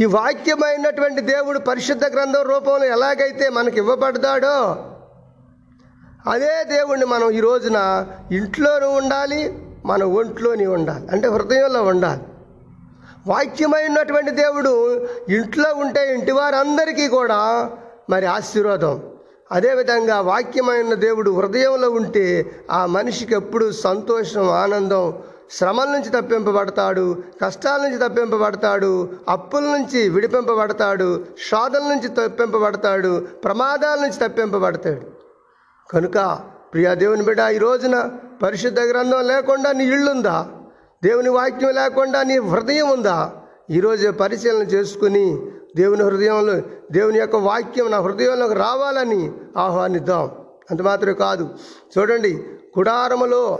ఈ 0.00 0.04
వాక్యమైనటువంటి 0.04 1.20
దేవుడు 1.20 1.58
పరిశుద్ధ 1.58 2.04
గ్రంథం 2.04 2.42
రూపంలో 2.42 2.84
ఎలాగైతే 2.84 3.48
మనకి 3.48 3.76
ఇవ్వబడతాడో 3.76 4.84
అదే 6.30 6.64
దేవుణ్ణి 6.64 7.06
మనం 7.06 7.30
ఈ 7.30 7.40
రోజున 7.40 8.06
ఇంట్లోనూ 8.32 8.90
ఉండాలి 8.90 9.58
మన 9.86 10.04
ఒంట్లోని 10.04 10.66
ఉండాలి. 10.66 11.08
అంటే 11.12 11.28
హృదయంలో 11.28 11.82
ఉండాలి. 11.82 12.20
వాక్యమైనటువంటి 13.28 14.30
దేవుడు 14.30 14.72
ఇంట్లో 15.28 15.74
ఉంటే 15.74 16.14
ఇంటి 16.14 16.32
వారందరికీ 16.32 17.08
కూడా 17.08 17.70
మరి 18.10 18.26
ఆశీర్వాదం. 18.26 19.02
అదేవిధంగా 19.52 20.20
వాక్యమైన 20.20 20.94
దేవుడు 20.94 21.30
హృదయంలో 21.30 21.90
ఉంటే 21.90 22.24
ఆ 22.70 22.86
మనిషికి 22.86 23.34
ఎప్పుడు 23.34 23.72
సంతోషం 23.72 24.48
ఆనందం 24.50 25.18
శ్రమల 25.50 25.84
నుంచి 25.84 26.10
తప్పింపబడతాడు 26.10 27.22
కష్టాల 27.44 27.82
నుంచి 27.82 27.98
తప్పింపబడతాడు 27.98 29.08
అప్పుల 29.28 29.60
నుంచి 29.60 30.08
విడిపింపబడతాడు 30.08 31.26
శోధల 31.50 31.78
నుంచి 31.78 32.08
తప్పింపబడతాడు 32.08 33.26
ప్రమాదాల 33.44 33.98
నుంచి 34.00 34.28
తప్పింపబడతాడు. 34.28 35.06
కనుక 35.90 36.38
ప్రియా 36.72 36.94
దేవుని 36.94 37.22
బిడ్డ 37.22 37.40
ఈ 37.40 37.58
రోజున 37.58 38.10
పరిశుద్ధ 38.42 38.80
గ్రంథం 38.80 39.28
లేకుండా 39.28 39.72
నీ 39.72 39.84
ఇళ్ళుందా? 39.84 40.46
దేవుని 41.04 41.28
వాక్యం 41.28 41.70
లేకుండా 41.70 42.22
నీ 42.22 42.38
హృదయం 42.38 42.90
ఉందా? 42.90 43.32
ఈరోజు 43.70 44.10
పరిశీలన 44.10 44.62
చేసుకుని 44.62 45.50
దేవుని 45.76 46.02
హృదయంలో 46.02 46.60
దేవుని 46.92 47.18
యొక్క 47.18 47.36
వాక్యం 47.36 47.90
నా 47.90 48.00
హృదయంలోకి 48.00 48.54
రావాలని 48.54 49.32
ఆహ్వానిద్దాం. 49.56 50.30
అంత 50.70 50.82
మాత్రమే 50.82 51.12
కాదు. 51.12 51.48
చూడండి 51.98 52.44
గుడారములో 52.78 53.58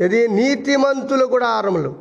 ఇది 0.00 0.28
నీతిమంతుల 0.28 1.24
గుడారములు. 1.24 1.94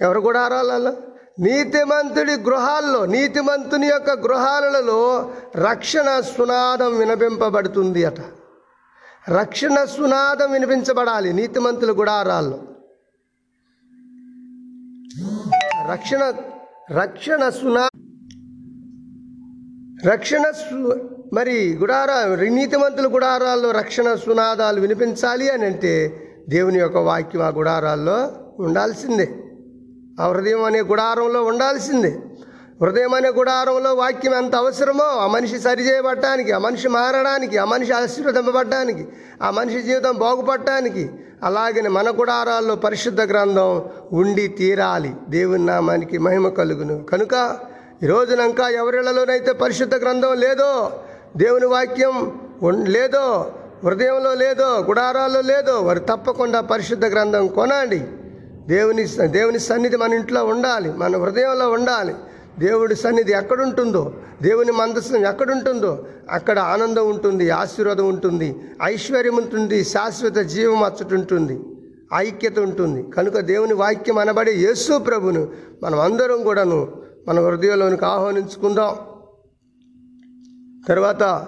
ఎవరు 0.00 0.20
గుడారాలలో 0.20 0.92
నీతిమంతుడి 1.38 2.32
గృహాల్లో 2.32 3.06
నీతిమంతుని 3.06 3.86
యొక్క 3.86 4.10
గృహాలలో 4.10 5.30
రక్షణ 5.56 6.20
సునాదం 6.20 6.98
వినిపింపబడుతుంది 6.98 8.04
అట. 8.04 8.20
రక్షణ 9.30 9.84
సునాదం 9.84 10.52
వినిపించబడాలి 10.52 11.32
నీతిమంతుల 11.32 11.92
గుడారాల్లో. 11.92 12.58
రక్షణ 15.90 16.32
రక్షణ 16.90 17.48
సునా 17.48 17.88
రక్షణ 20.06 20.42
సు- 20.50 21.00
మరి 21.32 21.76
గుడారా 21.76 22.36
నీతిమంతుల 22.44 23.14
గుడారాల్లో 23.14 23.70
రక్షణ 23.70 24.14
సునాదాలు 24.14 24.80
వినిపించాలి 24.80 25.50
అని 25.50 25.66
అంటే 25.66 26.22
దేవుని 26.48 26.78
యొక్క 26.78 26.96
వాక్యం 26.96 27.42
ఆ 27.42 27.48
గుడారాల్లో 27.48 28.32
ఉండాల్సిందే. 28.58 29.34
ఆ 30.20 30.28
హృదయం 30.28 30.62
అనే 30.62 30.80
గుడారంలో 30.80 31.44
ఉండాల్సిందే. 31.44 32.20
హృదయం 32.82 33.14
అనే 33.14 33.28
గుడారంలో 33.28 33.94
వాక్యం 33.94 34.34
ఎంత 34.34 34.56
అవసరమో 34.56 35.04
ఆ 35.04 35.26
మనిషి 35.26 35.58
సరిచేయబడటానికి 35.58 36.52
ఆ 36.52 36.58
మనిషి 36.58 36.88
మారడానికి 36.88 37.58
ఆ 37.58 37.64
మనిషి 37.64 37.92
ఆశీర్వదింపబడటానికి 37.92 39.08
ఆ 39.42 39.50
మనిషి 39.50 39.82
జీవితం 39.82 40.16
బాగుపడటానికి 40.16 41.10
అలాగనే 41.42 41.88
మన 41.88 42.10
గుడారాల్లో 42.10 42.76
పరిశుద్ధ 42.76 43.20
గ్రంథం 43.20 43.84
ఉండి 44.12 44.48
తీరాలి. 44.48 45.14
దేవుని 45.28 45.66
నామానికి 45.66 46.18
మహిమ 46.18 46.48
కలుగును. 46.48 47.02
కనుక 47.02 47.56
ఈ 48.02 48.06
రోజున 48.06 48.54
ఎవరిళ్ళలోనైతే 48.74 49.52
పరిశుద్ధ 49.52 49.94
గ్రంథం 49.94 50.34
లేదో 50.34 50.92
దేవుని 51.36 51.66
వాక్యం 51.66 52.40
ఉన్- 52.62 52.86
లేదో 52.86 53.52
హృదయంలో 53.84 54.34
లేదో 54.34 54.68
గుడారాల్లో 54.68 55.40
లేదో 55.40 55.80
వారు 55.80 55.98
తప్పకుండా 55.98 56.60
పరిశుద్ధ 56.60 57.06
గ్రంథం 57.06 57.46
కొనండి. 57.46 58.02
దేవుని 58.68 59.04
దేవుని 59.04 59.58
సన్నిధి 59.58 59.96
మన 59.96 60.14
ఇంట్లో 60.14 60.44
ఉండాలి 60.44 60.92
మన 60.92 61.16
హృదయంలో 61.16 61.70
ఉండాలి. 61.70 62.14
దేవుడి 62.58 62.94
సన్నిధి 62.94 63.32
ఎక్కడుంటుందో 63.32 64.14
దేవుని 64.42 64.72
మందస్సు 64.72 65.16
ఎక్కడుంటుందో 65.16 66.06
అక్కడ 66.30 66.58
ఆనందం 66.58 67.10
ఉంటుంది 67.10 67.50
ఆశీర్వాదం 67.50 68.08
ఉంటుంది 68.08 68.56
ఐశ్వర్యం 68.82 69.36
ఉంటుంది 69.36 69.84
శాశ్వత 69.84 70.36
జీవం 70.36 70.82
అచ్చటుంటుంది 70.82 71.60
ఐక్యత 72.14 72.58
ఉంటుంది. 72.58 73.10
కనుక 73.10 73.38
దేవుని 73.38 73.74
వాక్యం 73.74 74.18
అనబడే 74.18 74.52
యేసు 74.52 74.98
ప్రభును 74.98 75.48
మనం 75.82 76.00
అందరం 76.00 76.42
కూడాను 76.42 77.02
మన 77.28 77.40
హృదయంలోనికి 77.40 78.04
ఆహ్వానించుకుందాం. 78.04 78.96
తర్వాత 80.88 81.46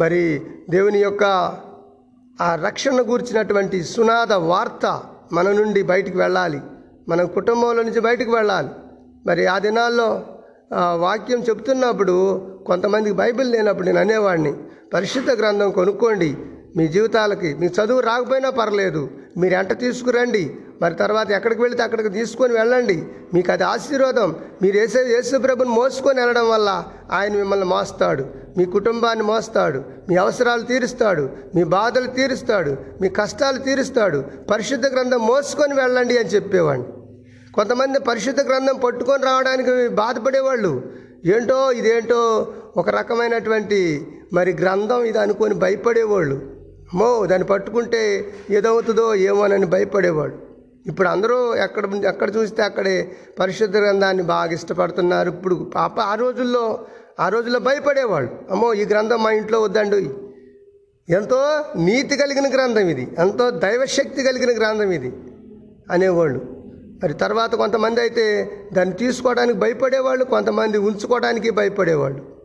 మరి 0.00 0.42
దేవుని 0.70 0.98
యొక్క 0.98 1.24
ఆ 2.42 2.54
రక్షణ 2.54 3.00
గూర్చినటువంటి 3.00 3.82
సునాద 3.82 4.32
వార్త 4.32 5.02
మన 5.32 5.52
నుండి 5.52 5.82
బయటికి 5.82 6.16
వెళ్ళాలి. 6.16 6.60
మన 7.08 7.22
కుటుంబంలో 7.22 7.82
నుంచి 7.82 8.00
బయటికి 8.00 8.30
వెళ్ళాలి. 8.30 8.68
మరి 9.26 9.46
ఆ 9.46 9.58
దినాల్లో 9.58 10.24
వాక్యం 10.70 11.40
చెప్తున్నప్పుడు 11.40 12.16
కొంతమందికి 12.66 13.16
బైబిల్ 13.16 13.52
లేనప్పుడు 13.52 13.86
నేను 13.86 13.98
అనేవాడిని 13.98 14.52
పరిశుద్ధ 14.94 15.30
గ్రంథం 15.30 15.70
కొనుక్కోండి 15.70 16.36
మీ 16.76 16.88
జీవితాలకి 16.88 17.54
మీ 17.54 17.66
చదువు 17.66 18.00
రాకపోయినా 18.00 18.50
పర్లేదు 18.50 19.10
మీరు 19.36 19.54
ఎంట 19.54 19.72
తీసుకురండి 19.80 20.56
మరి 20.82 20.94
తర్వాత 20.94 21.30
ఎక్కడికి 21.30 21.62
వెళితే 21.62 21.82
అక్కడికి 21.82 22.08
తీసుకొని 22.08 22.52
వెళ్ళండి 22.52 23.02
మీకు 23.34 23.52
అది 23.52 23.64
ఆశీర్వాదం 23.64 24.36
మీరు 24.62 24.76
వేసే 24.76 25.00
యేసుప్రభుని 25.00 25.70
మోసుకొని 25.70 26.20
వెళ్ళడం 26.20 26.50
వల్ల 26.50 26.84
ఆయన 27.12 27.32
మిమ్మల్ని 27.32 27.66
మోస్తాడు 27.66 28.24
మీ 28.58 28.64
కుటుంబాన్ని 28.64 29.24
మోస్తాడు 29.24 29.84
మీ 30.08 30.16
అవసరాలు 30.16 30.62
తీరుస్తాడు 30.62 31.30
మీ 31.54 31.64
బాధలు 31.64 32.06
తీరుస్తాడు 32.06 32.76
మీ 33.02 33.08
కష్టాలు 33.08 33.58
తీరుస్తాడు 33.58 34.24
పరిశుద్ధ 34.50 34.86
గ్రంథం 34.86 35.26
మోసుకొని 35.26 35.74
వెళ్ళండి 35.74 36.18
అని 36.18 36.28
చెప్పేవాడిని. 36.28 36.97
కొంతమంది 37.58 37.98
పరిశుద్ధ 38.08 38.40
గ్రంథం 38.48 38.76
పట్టుకొని 38.82 39.22
రావడానికి 39.28 39.72
బాధపడేవాళ్ళు. 40.00 40.72
ఏంటో 41.34 41.56
ఇదేంటో 41.78 42.18
ఒక 42.80 42.88
రకమైనటువంటి 42.96 43.78
మరి 44.36 44.50
గ్రంథం 44.60 45.00
ఇది 45.10 45.18
అనుకొని 45.18 45.54
భయపడేవాళ్ళు. 45.54 46.36
అమ్మో 46.90 47.08
దాన్ని 47.30 47.46
పట్టుకుంటే 47.46 48.02
ఏదవుతుందో 48.50 49.06
ఏమోనని 49.28 49.66
భయపడేవాడు 49.66 50.36
ఇప్పుడు 50.90 51.08
అందరూ 51.08 51.38
ఎక్కడ 51.64 51.84
ఎక్కడ 52.10 52.28
చూస్తే 52.36 52.62
అక్కడే 52.62 52.94
పరిశుద్ధ 53.40 53.76
గ్రంథాన్ని 53.76 54.24
బాగా 54.30 54.52
ఇష్టపడుతున్నారు. 54.58 55.28
ఇప్పుడు 55.34 55.56
పాప 55.74 55.96
ఆ 56.00 56.14
రోజుల్లో 56.22 56.64
ఆ 57.20 57.26
రోజుల్లో 57.34 57.60
భయపడేవాళ్ళు. 57.68 58.30
అమ్మో 58.50 58.68
ఈ 58.82 58.84
గ్రంథం 58.92 59.20
మా 59.22 59.32
ఇంట్లో 59.40 59.60
వద్దండి 59.60 59.98
ఎంతో 61.08 61.40
నీతి 61.88 62.14
కలిగిన 62.22 62.46
గ్రంథం 62.54 62.86
ఇది. 62.94 63.04
ఎంతో 63.18 63.44
దైవశక్తి 63.66 64.22
కలిగిన 64.28 64.54
గ్రంథం 64.60 64.92
ఇది 64.98 65.12
అనేవాళ్ళు. 65.90 66.40
మరి 67.02 67.14
తర్వాత 67.14 67.54
కొంతమంది 67.54 68.00
అయితే 68.00 68.50
దాన్ని 68.72 68.94
తీసుకోవడానికి 68.94 69.58
భయపడేవాళ్ళు 69.58 70.24
కొంతమంది 70.24 70.78
ఉంచుకోవడానికి 70.78 71.50
భయపడేవాళ్ళు. 71.50 72.38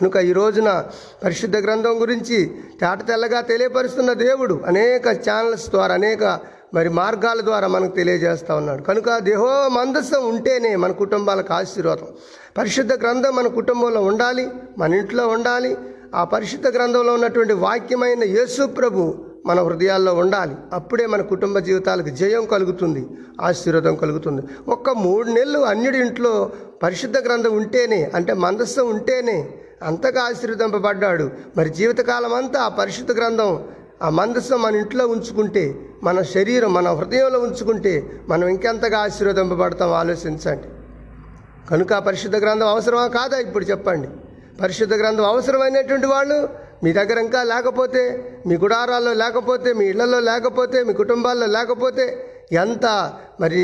కనుక 0.00 0.16
ఈ 0.16 0.32
రోజున 0.32 0.84
పరిశుద్ధ 1.24 1.56
గ్రంథం 1.56 2.00
గురించి 2.00 2.50
తేట 2.80 3.08
తెల్లగా 3.08 3.40
తెలియపరుస్తున్న 3.40 4.12
దేవుడు 4.12 4.60
అనేక 4.66 5.08
ఛానల్స్ 5.08 5.70
ద్వారా 5.70 5.94
అనేక 5.94 6.40
మరి 6.74 6.88
మార్గాల 6.88 7.40
ద్వారా 7.40 7.66
మనకు 7.68 7.94
తెలియజేస్తూ 7.94 8.56
ఉన్నాడు. 8.56 8.82
కనుక 8.82 9.18
దేహో 9.18 9.68
మందస్సం 9.68 10.28
ఉంటేనే 10.28 10.76
మన 10.76 10.92
కుటుంబాలకు 10.92 11.52
ఆశీర్వాదం. 11.52 12.08
పరిశుద్ధ 12.58 12.92
గ్రంథం 12.92 13.36
మన 13.36 13.46
కుటుంబంలో 13.46 14.02
ఉండాలి 14.02 14.48
మన 14.78 14.94
ఇంట్లో 14.94 15.28
ఉండాలి. 15.28 15.76
ఆ 16.14 16.24
పరిశుద్ధ 16.24 16.66
గ్రంథంలో 16.68 17.12
ఉన్నటువంటి 17.12 17.52
వాక్యమైన 17.52 18.24
యేసు 18.24 18.66
ప్రభు 18.66 19.23
మన 19.46 19.62
హృదయాల్లో 19.62 20.14
ఉండాలి. 20.14 20.54
అప్పుడే 20.72 21.06
మన 21.06 21.22
కుటుంబ 21.22 21.58
జీవితాలకు 21.58 22.08
జయం 22.08 22.44
కలుగుతుంది 22.44 23.08
ఆశీర్వాదం 23.40 23.96
కలుగుతుంది. 23.96 24.42
ఒక్క 24.68 24.90
మూడు 24.90 25.28
నెలలు 25.28 25.58
అన్యుడి 25.58 25.98
ఇంట్లో 25.98 26.52
పరిశుద్ధ 26.82 27.18
గ్రంథం 27.18 27.56
ఉంటేనే 27.56 28.10
అంటే 28.14 28.32
మందస్సు 28.32 28.80
ఉంటేనే 28.80 29.54
అంతగా 29.82 30.22
ఆశీర్వదింపబడ్డాడు. 30.22 31.30
మరి 31.56 31.70
జీవితకాలం 31.70 32.34
అంతా 32.34 32.60
ఆ 32.60 32.68
పరిశుద్ధ 32.68 33.12
గ్రంథం 33.12 33.64
ఆ 34.02 34.08
మందస్సు 34.08 34.54
మన 34.54 34.76
ఇంట్లో 34.76 35.06
ఉంచుకుంటే 35.06 35.74
మన 36.02 36.22
శరీరం 36.22 36.74
మన 36.74 36.88
హృదయంలో 36.88 37.38
ఉంచుకుంటే 37.38 38.20
మనం 38.28 38.48
ఇంకెంతగా 38.48 38.98
ఆశీర్వదింపబడతాం 38.98 39.92
ఆలోచించండి. 39.92 40.68
కనుక 41.70 41.94
పరిశుద్ధ 41.94 42.36
గ్రంథం 42.36 42.68
అవసరమా? 42.68 43.06
కాదా 43.06 43.38
ఇప్పుడు 43.38 43.64
చెప్పండి. 43.64 44.08
పరిశుద్ధ 44.62 44.94
గ్రంథం 44.94 45.24
అవసరమైనటువంటి 45.24 46.06
వాళ్ళు 46.06 46.63
మీ 46.84 46.92
దగ్గర 46.92 47.18
ఇంకా 47.26 47.40
లేకపోతే 47.52 48.02
మీ 48.48 48.54
గుడారాల్లో 48.56 49.12
లేకపోతే 49.22 49.72
మీ 49.78 49.84
ఇళ్ళలో 49.92 50.20
లేకపోతే 50.30 50.78
మీ 50.84 50.92
కుటుంబాల్లో 50.92 51.46
లేకపోతే 51.56 52.04
ఎంత 52.62 52.86
మరి 53.42 53.62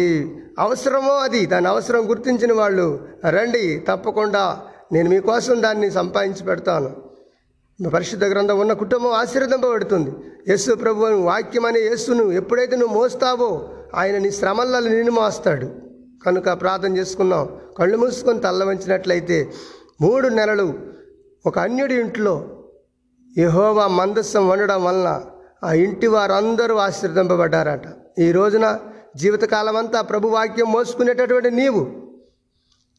అవసరమో 0.58 1.14
అది 1.26 1.40
దాని 1.46 1.68
అవసరం 1.68 2.02
గుర్తించిన 2.10 2.52
వాళ్ళు 2.52 2.86
రండి 3.36 3.64
తప్పకుండా 3.88 4.44
నేను 4.92 5.08
మీకోసం 5.10 5.56
దాన్ని 5.62 5.88
సంపాదించి 5.90 6.42
పెడతాను. 6.44 6.90
మీ 7.78 7.88
పరిశుద్ధ 7.90 8.24
గ్రంథం 8.24 8.56
ఉన్న 8.58 8.72
కుటుంబం 8.72 9.12
ఆశీర్వదింపబడుతుంది. 9.18 10.10
యేసు 10.48 10.74
ప్రభు 10.74 11.04
వాక్యం 11.28 11.66
అనే 11.66 11.80
యేసును 11.80 12.24
ఎప్పుడైతే 12.32 12.74
నువ్వు 12.76 12.94
మోస్తావో 13.00 13.50
ఆయన 14.00 14.16
నీ 14.18 14.30
శ్రమల్లో 14.30 14.80
నిన్ను 14.80 15.12
మోస్తాడు. 15.12 15.68
కనుక 16.24 16.48
ప్రార్థన 16.62 16.92
చేసుకున్నాం 16.96 17.44
కళ్ళు 17.78 17.96
మూసుకొని 17.96 18.40
తల్ల 18.40 18.64
వంచినట్లయితే 18.64 19.38
మూడు 20.00 20.28
నెలలు 20.38 20.66
ఒక 21.44 21.58
అన్యుడి 21.58 21.94
ఇంట్లో 21.94 22.34
యహోవా 23.38 23.86
మందస్సం 23.86 24.48
వండడం 24.48 24.84
వలన 24.84 25.24
ఆ 25.64 25.72
ఇంటి 25.72 26.06
వారందరూ 26.06 26.76
ఆశీర్దింపబడ్డారట 26.76 27.86
ఈ 28.18 28.32
రోజున 28.32 28.78
జీవితకాలం 29.16 29.76
అంతా 29.76 30.00
ప్రభు 30.00 30.28
వాక్యం 30.28 30.72
మోసుకునేటటువంటి 30.72 31.50
నీవు. 31.50 31.90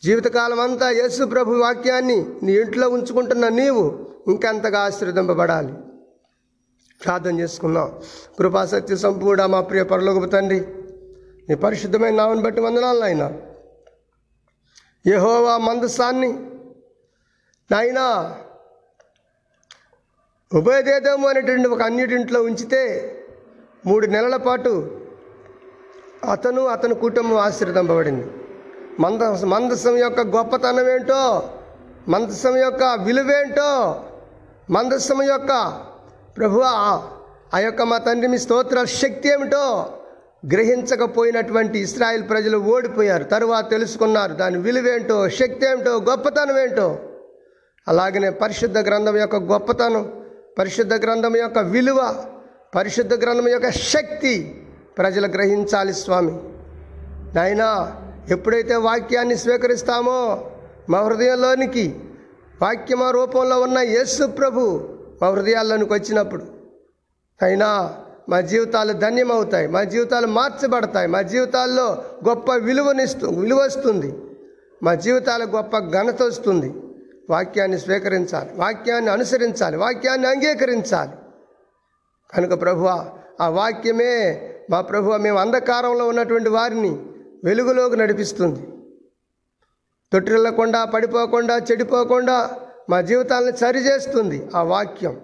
జీవితకాలం 0.03 0.59
అంతా 0.59 0.89
యేసు 0.89 1.23
ప్రభు 1.23 1.53
వాక్యాన్ని 1.53 2.25
నీ 2.43 2.53
ఇంట్లో 2.53 2.89
ఉంచుకుంటున్న 2.89 3.47
నీవు 3.47 4.07
ఇంకెంతగా 4.27 4.79
ఆశీర్దింపబడాలి 4.79 5.73
ప్రార్థన 7.05 7.39
చేసుకుందాం. 7.39 8.01
కృపాసత్య 8.37 8.95
సంపూడ 8.95 9.41
మా 9.41 9.61
ప్రియ 9.61 9.83
పరలోకపు 9.83 10.25
తండ్రి 10.25 10.67
నీ 11.49 11.55
పరిశుద్ధమైన 11.55 12.15
నామని 12.15 12.41
బట్టి 12.41 12.61
వందనాలు 12.61 12.99
నాయన. 12.99 13.33
యహోవా 15.07 15.57
మందసాన్ని 15.57 16.33
నాయనా 17.71 18.35
ఉభయదేదము 20.53 21.27
అనేటువంటి 21.27 21.67
ఒక 21.67 21.81
అన్యుడింట్లో 21.81 22.41
ఉంచితే 22.43 22.81
మూడు 23.85 24.07
నెలల 24.07 24.35
పాటు 24.35 24.99
అతను 26.31 26.67
అతని 26.67 26.95
కుటుంబం 26.95 27.37
ఆశీర్వదింపబడింది. 27.37 28.27
మంద 28.99 29.21
మందసం 29.21 29.97
యొక్క 29.97 30.21
గొప్పతనం 30.21 30.89
ఏంటో 30.89 31.49
మందసం 32.07 32.57
యొక్క 32.57 32.83
విలువేంటో 32.83 34.01
మందసం 34.69 35.23
యొక్క 35.23 35.81
ప్రభు 36.37 36.61
ఆ 37.53 37.57
యొక్క 37.59 37.81
మా 37.81 37.97
తండ్రి 37.97 38.27
మీ 38.27 38.37
స్తోత్ర 38.37 38.83
శక్తి 38.83 39.29
ఏమిటో 39.29 39.85
గ్రహించకపోయినటువంటి 40.53 41.79
ఇస్రాయిల్ 41.79 42.29
ప్రజలు 42.29 42.57
ఓడిపోయారు. 42.57 43.23
తరువాత 43.23 43.69
తెలుసుకున్నారు 43.69 44.33
దాని 44.33 44.57
విలువేంటో 44.57 45.29
శక్తి 45.29 45.65
ఏమిటో 45.65 45.91
గొప్పతనం 46.09 46.59
ఏంటో. 46.59 46.99
అలాగనే 47.87 48.29
పరిశుద్ధ 48.29 48.77
గ్రంథం 48.77 49.17
యొక్క 49.17 49.35
గొప్పతనం 49.35 50.20
పరిశుద్ధ 50.57 50.93
గ్రంథం 50.93 51.35
యొక్క 51.35 51.59
విలువ 51.59 51.99
పరిశుద్ధ 52.75 53.13
గ్రంథం 53.23 53.47
యొక్క 53.47 53.69
శక్తి 53.69 54.33
ప్రజలు 54.97 55.27
గ్రహించాలి 55.27 55.93
స్వామి. 55.93 56.33
నాయనా 57.35 57.69
ఎప్పుడైతే 58.29 58.75
వాక్యాన్ని 58.75 59.35
స్వీకరిస్తామో 59.35 60.17
మా 60.89 60.99
హృదయంలోనికి 60.99 61.85
వాక్యమ 62.61 63.03
రూపంలో 63.03 63.61
ఉన్న 63.61 63.77
యేసు 63.77 64.23
ప్రభు 64.25 64.61
మా 65.21 65.27
హృదయాల్లోనికి 65.29 65.93
వచ్చినప్పుడు 65.93 66.43
అయినా 67.43 67.69
మా 68.29 68.41
జీవితాలు 68.41 68.93
ధన్యమవుతాయి 68.93 69.67
మా 69.67 69.83
జీవితాలు 69.83 70.27
మార్చబడతాయి 70.27 71.07
మా 71.07 71.21
జీవితాల్లో 71.21 71.87
గొప్ప 72.27 72.51
విలువనిస్తు 72.51 73.25
విలువ 73.25 73.59
వస్తుంది 73.59 74.09
మా 74.83 74.93
జీవితాలకు 74.95 75.51
గొప్ప 75.55 75.77
ఘనత 75.77 76.21
వస్తుంది. 76.23 76.69
వాక్యాన్ని 77.31 77.79
స్వీకరించాలి 77.79 78.49
వాక్యాన్ని 78.55 79.11
అనుసరించాలి 79.11 79.77
వాక్యాన్ని 79.77 80.27
అంగీకరించాలి. 80.27 81.11
కనుక 82.33 82.61
ప్రభువ 82.61 83.09
ఆ 83.41 83.49
వాక్యమే 83.49 84.13
మా 84.69 84.81
ప్రభువ 84.81 85.17
మేము 85.17 85.39
అంధకారంలో 85.39 86.07
ఉన్నటువంటి 86.07 86.49
వారిని 86.49 86.91
వెలుగులోకి 87.43 87.95
నడిపిస్తుంది. 87.95 88.67
తొట్టిల్లకుండా 90.13 90.85
పడిపోకుండా 90.85 91.57
చెడిపోకుండా 91.57 92.37
మా 92.89 93.01
జీవితాలను 93.01 93.55
సరిచేస్తుంది 93.55 94.49
ఆ 94.55 94.61
వాక్యం. 94.63 95.15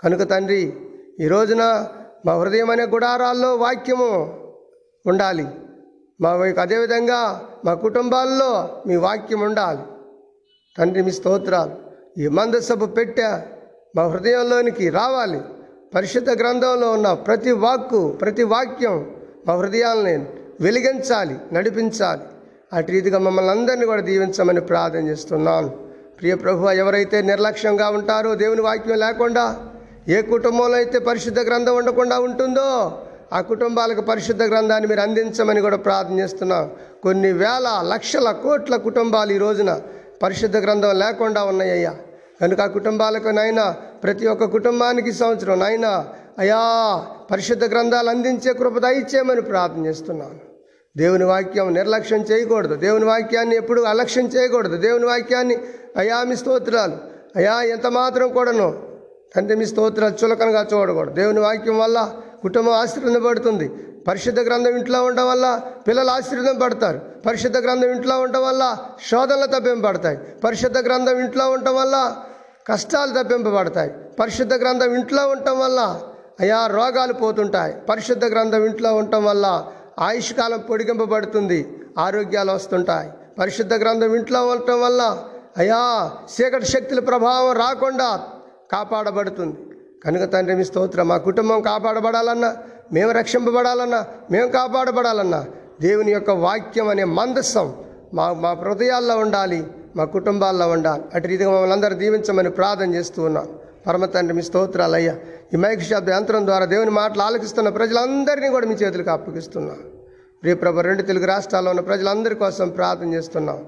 కనుక 0.00 0.30
తండ్రి 0.30 0.76
ఈ 1.20 1.28
రోజున 1.28 1.62
మా 2.26 2.32
హృదయం 2.34 2.70
అనే 2.70 2.86
గుడారాల్లో 2.86 3.56
వాక్యము 3.56 4.10
ఉండాలి. 5.06 5.46
మా 6.20 6.30
అదేవిధంగా 6.62 7.22
మా 7.64 7.74
కుటుంబాల్లో 7.74 8.82
మీ 8.86 8.96
వాక్యం 8.96 9.40
ఉండాలి. 9.40 9.97
తండ్రి 10.78 11.02
మీ 11.06 11.12
స్తోత్రాలు. 11.18 11.74
ఈ 12.22 12.26
మందసభ 12.38 12.84
పెట్టా 12.98 13.30
మా 13.96 14.02
హృదయంలోనికి 14.12 14.86
రావాలి. 15.00 15.40
పరిశుద్ధ 15.94 16.30
గ్రంథంలో 16.40 16.88
ఉన్న 16.96 17.08
ప్రతి 17.26 17.52
వాక్కు 17.64 18.00
ప్రతి 18.22 18.44
వాక్యం 18.52 18.96
మా 19.46 19.52
హృదయాలని 19.60 20.14
వెలిగించాలి 20.64 21.36
నడిపించాలి. 21.56 22.24
అటు 22.76 22.90
రీతిగా 22.94 23.18
మమ్మల్ని 23.26 23.52
అందరినీ 23.56 23.84
కూడా 23.90 24.02
దీవించమని 24.08 24.62
ప్రార్థన 24.70 25.02
చేస్తున్నాను. 25.10 25.68
ప్రియ 26.18 26.34
ప్రభు 26.44 26.70
ఎవరైతే 26.82 27.18
నిర్లక్ష్యంగా 27.30 27.86
ఉంటారో 27.98 28.30
దేవుని 28.42 28.62
వాక్యం 28.68 28.98
లేకుండా 29.04 29.44
ఏ 30.16 30.18
కుటుంబంలో 30.32 30.76
అయితే 30.80 30.98
పరిశుద్ధ 31.08 31.40
గ్రంథం 31.48 31.74
ఉండకుండా 31.80 32.16
ఉంటుందో 32.28 32.68
ఆ 33.36 33.38
కుటుంబాలకు 33.50 34.02
పరిశుద్ధ 34.10 34.42
గ్రంథాన్ని 34.42 34.86
మీరు 34.90 35.02
అందించమని 35.06 35.60
కూడా 35.66 35.78
ప్రార్థన 35.86 36.16
చేస్తున్నాం 36.22 36.64
కొన్ని 37.02 37.30
వేల 37.42 37.68
లక్షల 37.92 38.28
కోట్ల 38.44 38.74
కుటుంబాలు 38.86 39.32
ఈ 39.32 39.38
రోజున 39.38 39.72
పరిశుద్ధ 40.22 40.56
గ్రంథం 40.56 40.98
లేకుండా 40.98 41.44
ఉన్నాయ్యా. 41.44 41.94
కనుక 42.40 42.60
ఆ 42.60 42.66
కుటుంబాలకు 42.66 43.28
నాయన 43.28 43.74
ప్రతి 44.02 44.26
ఒక్క 44.26 44.44
కుటుంబానికి 44.44 45.12
సంవత్సరం 45.12 45.58
నాయన 45.58 46.06
అయా 46.38 46.58
పరిశుద్ధ 47.30 47.64
గ్రంథాలు 47.64 48.10
అందించే 48.10 48.52
కృప 48.52 48.78
దయచేయమని 48.78 49.42
ప్రార్థన 49.42 49.86
చేస్తున్నాను. 49.86 50.40
దేవుని 50.96 51.24
వాక్యం 51.24 51.74
నిర్లక్ష్యం 51.74 52.20
చేయకూడదు. 52.20 52.74
దేవుని 52.74 53.04
వాక్యాన్ని 53.04 53.56
ఎప్పుడు 53.56 53.80
అలక్ష్యం 53.80 54.26
చేయకూడదు. 54.26 54.76
దేవుని 54.76 55.06
వాక్యాన్ని 55.06 55.58
అయా 55.96 56.22
మీ 56.22 56.36
స్తోత్రాలు. 56.36 56.96
అయా 57.36 57.62
ఎంత 57.62 57.86
మాత్రం 57.86 58.28
కూడాను 58.28 58.82
తండ్రి 59.36 59.56
మీ 59.56 59.66
స్తోత్రాలు 59.66 60.24
చులకనగా 60.24 60.66
చూడకూడదు. 60.74 61.14
దేవుని 61.14 61.40
వాక్యం 61.40 61.78
వల్ల 61.78 62.14
కుటుంబం 62.42 62.72
ఆశీర్వదింపబడుతుంది 62.72 63.70
పరిశుద్ధ 64.08 64.40
గ్రంథం 64.40 64.76
ఇంట్లో 64.76 65.04
ఉండడం 65.04 65.28
వల్ల 65.28 65.60
పిల్లలు 65.86 66.10
ఆశీర్వదం 66.10 66.58
పడతారు. 66.58 67.00
పరిశుద్ధ 67.26 67.56
గ్రంథం 67.56 67.90
ఇంట్లో 67.90 68.20
ఉండడం 68.20 68.42
వల్ల 68.42 68.76
శోధనలు 69.10 69.46
తప్పింపబడతాయి. 69.46 70.18
పరిశుద్ధ 70.44 70.78
గ్రంథం 70.78 71.18
ఇంట్లో 71.24 71.50
ఉండటం 71.50 71.74
వల్ల 71.74 72.16
కష్టాలు 72.68 73.22
తప్పింపబడతాయి. 73.22 73.90
పరిశుద్ధ 74.20 74.54
గ్రంథం 74.54 74.94
ఇంట్లో 74.94 75.28
ఉండటం 75.28 75.58
వల్ల 75.58 76.00
అయా 76.40 76.66
రోగాలు 76.66 77.12
పోతుంటాయి. 77.12 77.74
పరిశుద్ధ 77.88 78.24
గ్రంథం 78.24 78.64
ఇంట్లో 78.64 78.94
ఉండటం 78.94 79.24
వల్ల 79.24 79.66
ఆయుష్కాలం 79.98 80.60
పొడిగింపబడుతుంది. 80.70 81.58
ఆరోగ్యాలు 81.98 82.52
వస్తుంటాయి. 82.52 83.10
పరిశుద్ధ 83.38 83.74
గ్రంథం 83.74 84.14
ఇంట్లో 84.14 84.46
ఉండటం 84.46 84.80
వల్ల 84.80 85.02
అయా 85.58 86.10
చీకటి 86.34 86.66
శక్తుల 86.66 87.00
ప్రభావం 87.00 87.52
రాకుండా 87.52 88.08
కాపాడబడుతుంది. 88.72 89.56
కనుక 90.04 90.32
తండ్రి 90.32 90.56
మీ 90.56 90.64
స్తోత్రం 90.64 91.08
మా 91.08 91.16
కుటుంబం 91.18 91.62
కాపాడబడాలన్నా 91.62 92.56
మేము 92.92 93.10
రక్షింపబడాలన్నా 93.12 94.06
మేము 94.30 94.48
కాపాడబడాలన్నా 94.48 95.46
దేవుని 95.80 96.12
యొక్క 96.12 96.30
వాక్యం 96.30 96.88
అనే 96.88 97.04
మందస్సం 97.18 97.74
మా 98.14 98.32
మా 98.32 98.50
హృదయాల్లో 98.52 99.16
ఉండాలి 99.18 99.60
మా 99.96 100.04
కుటుంబాల్లో 100.04 100.66
ఉండాలి. 100.68 101.02
అటు 101.14 101.26
రీతిగా 101.26 101.50
మమ్మల్ని 101.50 101.72
అందరూ 101.72 101.94
దీవించమని 101.94 102.50
ప్రార్థన 102.50 102.94
చేస్తూ 102.94 103.20
ఉన్నాం. 103.22 103.46
పరమ 103.86 104.04
తండ్రి 104.04 104.34
మీ 104.36 104.42
స్తోత్రాలయ్యా. 104.42 105.14
ఈ 105.54 105.56
మైక్ 105.56 105.82
శబ్ద 105.82 106.08
యంత్రం 106.10 106.46
ద్వారా 106.46 106.64
దేవుని 106.64 106.90
మాటలు 106.90 107.22
ఆలకిస్తున్న 107.22 107.68
ప్రజలందరినీ 107.68 108.48
కూడా 108.48 108.66
మీ 108.66 108.74
చేతులకు 108.74 109.10
అప్పగిస్తున్నాను 109.10 109.84
ప్రియ 110.42 110.54
ప్రభు 110.54 110.80
రెండు 110.80 111.02
తెలుగు 111.02 111.26
రాష్ట్రాల్లో 111.26 111.70
ఉన్న 111.70 111.80
ప్రజలందరి 111.80 112.34
కోసం 112.34 112.68
ప్రార్థన 112.68 113.14
చేస్తున్నాం. 113.14 113.58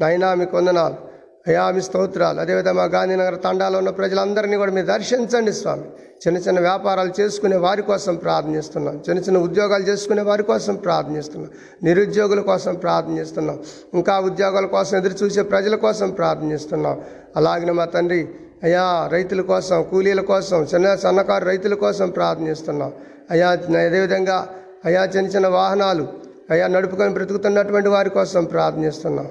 నైనా 0.00 0.34
మీకు 0.34 0.56
వందనాలు. 0.56 0.96
అయా 1.46 1.64
మీ 1.74 1.80
స్తోత్రాలు. 1.80 2.38
అదేవిధంగా 2.40 2.84
గాంధీనగర్ 2.94 3.36
తండాలో 3.44 3.76
ఉన్న 3.82 3.90
ప్రజలందరినీ 4.00 4.56
కూడా 4.62 4.72
మీరు 4.76 4.88
దర్శించండి 4.94 5.52
స్వామి. 5.60 5.86
చిన్న 6.22 6.36
చిన్న 6.38 6.58
వ్యాపారాలు 6.60 7.12
చేసుకునే 7.20 7.56
వారి 7.56 7.82
కోసం 7.82 8.14
ప్రార్థనిస్తున్నాం 8.16 8.94
చిన్న 9.06 9.18
చిన్న 9.22 9.38
ఉద్యోగాలు 9.38 9.84
చేసుకునే 9.84 10.22
వారి 10.22 10.42
కోసం 10.42 10.74
ప్రార్థనిస్తున్నాం 10.76 11.50
నిరుద్యోగుల 11.84 12.40
కోసం 12.40 12.74
ప్రార్థనిస్తున్నాం 12.74 13.58
ఇంకా 13.94 14.14
ఉద్యోగాల 14.20 14.66
కోసం 14.66 14.94
ఎదురు 14.98 15.16
చూసే 15.22 15.42
ప్రజల 15.42 15.74
కోసం 15.76 16.10
ప్రార్థనిస్తున్నాం 16.10 16.96
అలాగే 17.36 17.56
అలాగనే 17.56 17.72
మా 17.72 17.84
తండ్రి 17.84 18.20
అయా 18.64 18.84
రైతుల 19.12 19.40
కోసం 19.42 19.78
కూలీల 19.82 20.20
కోసం 20.20 20.60
చిన్న 20.62 20.94
సన్నకారు 20.94 21.44
రైతుల 21.44 21.74
కోసం 21.74 22.08
ప్రార్థనిస్తున్నాం 22.10 22.90
అయా 23.30 23.48
అదేవిధంగా 23.82 24.38
అయా 24.84 25.02
చిన్న 25.04 25.28
చిన్న 25.28 25.48
వాహనాలు 25.48 26.06
అయా 26.50 26.66
నడుపుకొని 26.68 27.12
బ్రతుకుతున్నటువంటి 27.12 27.88
వారి 27.88 28.10
కోసం 28.10 28.44
ప్రార్థనిస్తున్నాం 28.44 29.28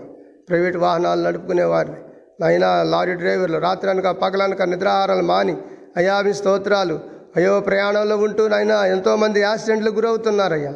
ప్రైవేట్ 0.50 0.78
వాహనాలు 0.78 1.22
నడుపుకునే 1.22 1.64
వారిని 1.64 2.00
అయినా 2.44 2.70
లారీ 2.84 3.14
డ్రైవర్లు 3.14 3.58
రాత్రి 3.58 3.90
అనక 3.90 4.08
పగలనక 4.08 4.62
నిద్రాహారాలు 4.62 5.22
మాని 5.22 5.56
అయా 5.98 6.22
మీ 6.22 6.34
స్తోత్రాలు. 6.34 7.00
అయ్యో 7.36 7.54
ప్రయాణంలో 7.60 8.16
ఉంటూ 8.18 8.48
నాయనా 8.48 8.86
ఎంతోమంది 8.86 9.40
యాక్సిడెంట్లకు 9.42 9.96
గురవుతున్నారయ్యా. 9.96 10.74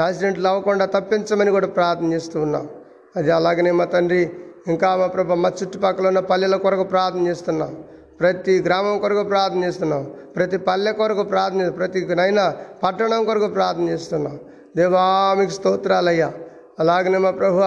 యాక్సిడెంట్లు 0.00 0.48
అవ్వకుండా 0.48 0.84
తప్పించమని 0.86 1.50
కూడా 1.50 1.66
ప్రార్థన 1.66 2.12
చేస్తూ 2.12 2.40
ఉన్నాం. 2.40 2.68
అది 3.16 3.30
అలాగనే 3.30 3.70
మా 3.70 3.84
తండ్రి 3.84 4.30
ఇంకా 4.68 4.96
మా 4.96 5.06
ప్రభ 5.06 5.32
మా 5.32 5.50
చుట్టుపక్కల 5.58 6.06
ఉన్న 6.06 6.20
పల్లెల 6.20 6.56
కొరకు 6.56 6.84
ప్రార్థన 6.84 7.22
చేస్తున్నాం 7.28 7.72
ప్రతి 8.20 8.54
గ్రామం 8.66 8.98
కొరకు 8.98 9.22
ప్రార్థన 9.24 9.64
చేస్తున్నాం 9.64 10.02
ప్రతి 10.36 10.58
పల్లె 10.58 10.92
కొరకు 10.92 11.22
ప్రార్థన 11.22 11.68
ప్రతి 11.70 12.00
నైనా 12.14 12.44
పట్టణం 12.82 13.24
కొరకు 13.24 13.48
ప్రార్థన 13.48 13.88
చేస్తున్నాం 13.88 14.38
దేవా 14.76 15.34
మీకు 15.38 15.50
స్తోత్రాలయ్యా. 15.50 16.32
అలాగనే 16.80 17.18
మా 17.18 17.30
ప్రభు 17.30 17.60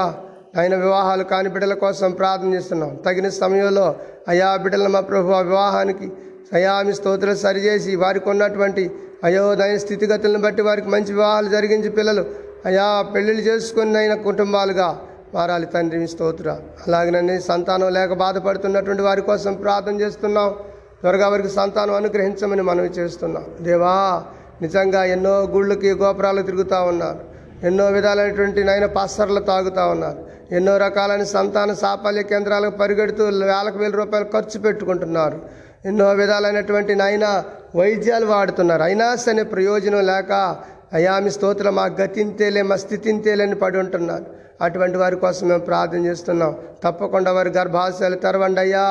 ఆయన 0.57 0.75
వివాహాలు 0.75 1.23
కాని 1.23 1.49
బిడ్డల 1.49 1.73
కోసం 1.73 2.11
ప్రార్థన 2.11 2.53
చేస్తున్నాం. 2.53 2.95
తగిన 3.05 3.29
సమయంలో 3.29 3.95
అయా 4.27 4.57
బిడ్డల 4.57 4.87
మా 4.87 4.99
ప్రభు 4.99 5.27
వివాహానికి 5.27 6.11
అయా 6.53 6.73
మీ 6.81 6.93
స్తోత్రం 6.93 7.35
సరిచేసి 7.35 7.95
వారికి 7.95 8.29
ఉన్నటువంటి 8.29 8.91
అయోదైన 9.23 9.77
స్థితిగతులను 9.77 10.39
బట్టి 10.39 10.61
వారికి 10.61 10.89
మంచి 10.89 11.11
వివాహాలు 11.13 11.49
జరిగించి 11.49 11.89
పిల్లలు 11.89 12.25
అయా 12.65 12.85
పెళ్ళిళ్ళు 13.13 13.41
చేసుకుని 13.41 13.97
అయిన 13.97 14.13
కుటుంబాలుగా 14.13 14.89
మారాలి 15.33 15.65
తండ్రి 15.65 15.99
మీ 15.99 16.07
స్తోత్ర. 16.07 16.49
అలాగనే 16.87 17.39
సంతానం 17.39 17.93
లేక 17.93 18.13
బాధపడుతున్నటువంటి 18.13 19.01
వారి 19.01 19.21
కోసం 19.21 19.53
ప్రార్థన 19.53 19.95
చేస్తున్నాం. 20.01 20.49
త్వరగా 21.01 21.27
వారికి 21.27 21.49
సంతానం 21.49 21.95
అనుగ్రహించమని 21.95 22.61
మనవి 22.61 22.91
చేస్తున్నాం. 22.99 23.45
దేవా 23.61 24.23
నిజంగా 24.61 25.03
ఎన్నో 25.03 25.33
గుళ్ళకి 25.53 25.91
గోపురాలు 25.93 26.41
తిరుగుతూ 26.41 26.77
ఉన్నారు. 26.83 27.32
ఎన్నో 27.67 27.85
విధాలైనటువంటి 27.87 28.63
నాయన 28.63 28.85
పాస్టర్లు 28.85 29.39
తాగుతూ 29.39 29.83
ఉన్నారు. 29.87 30.19
ఎన్నో 30.55 30.77
రకాలైన 30.77 31.23
సంతాన 31.23 31.73
సాఫల్య 31.73 32.23
కేంద్రాలకు 32.23 32.77
పరిగెడుతూ 32.77 33.23
వేలకు 33.25 33.77
వేల 33.77 33.93
రూపాయలు 34.01 34.27
ఖర్చు 34.33 34.59
పెట్టుకుంటున్నారు. 34.59 35.37
ఎన్నో 35.85 36.07
విధాలైనటువంటి 36.11 36.95
నాయన 36.95 37.43
వైద్యాలు 37.75 38.25
వాడుతున్నారు. 38.25 38.83
అయినా 38.83 39.15
సరే 39.15 39.43
ప్రయోజనం 39.43 40.05
లేక 40.05 40.31
అయ్యా 40.93 41.19
మీ 41.19 41.29
స్తోత్రం 41.29 41.75
మా 41.75 41.85
గతింతేలే 42.01 42.61
మా 42.61 42.75
స్థితింతేలేని 42.75 43.55
పడి 43.55 43.77
ఉంటున్నారు. 43.77 44.25
అటువంటి 44.61 44.97
వారి 44.97 45.15
కోసం 45.15 45.47
మేము 45.47 45.61
ప్రార్థన 45.61 46.05
చేస్తున్నాం. 46.05 46.51
తప్పకుండా 46.83 47.31
వారి 47.31 47.49
గర్భాశయాలు 47.49 48.15
తెరవండి 48.15 48.59
అయ్యా. 48.59 48.85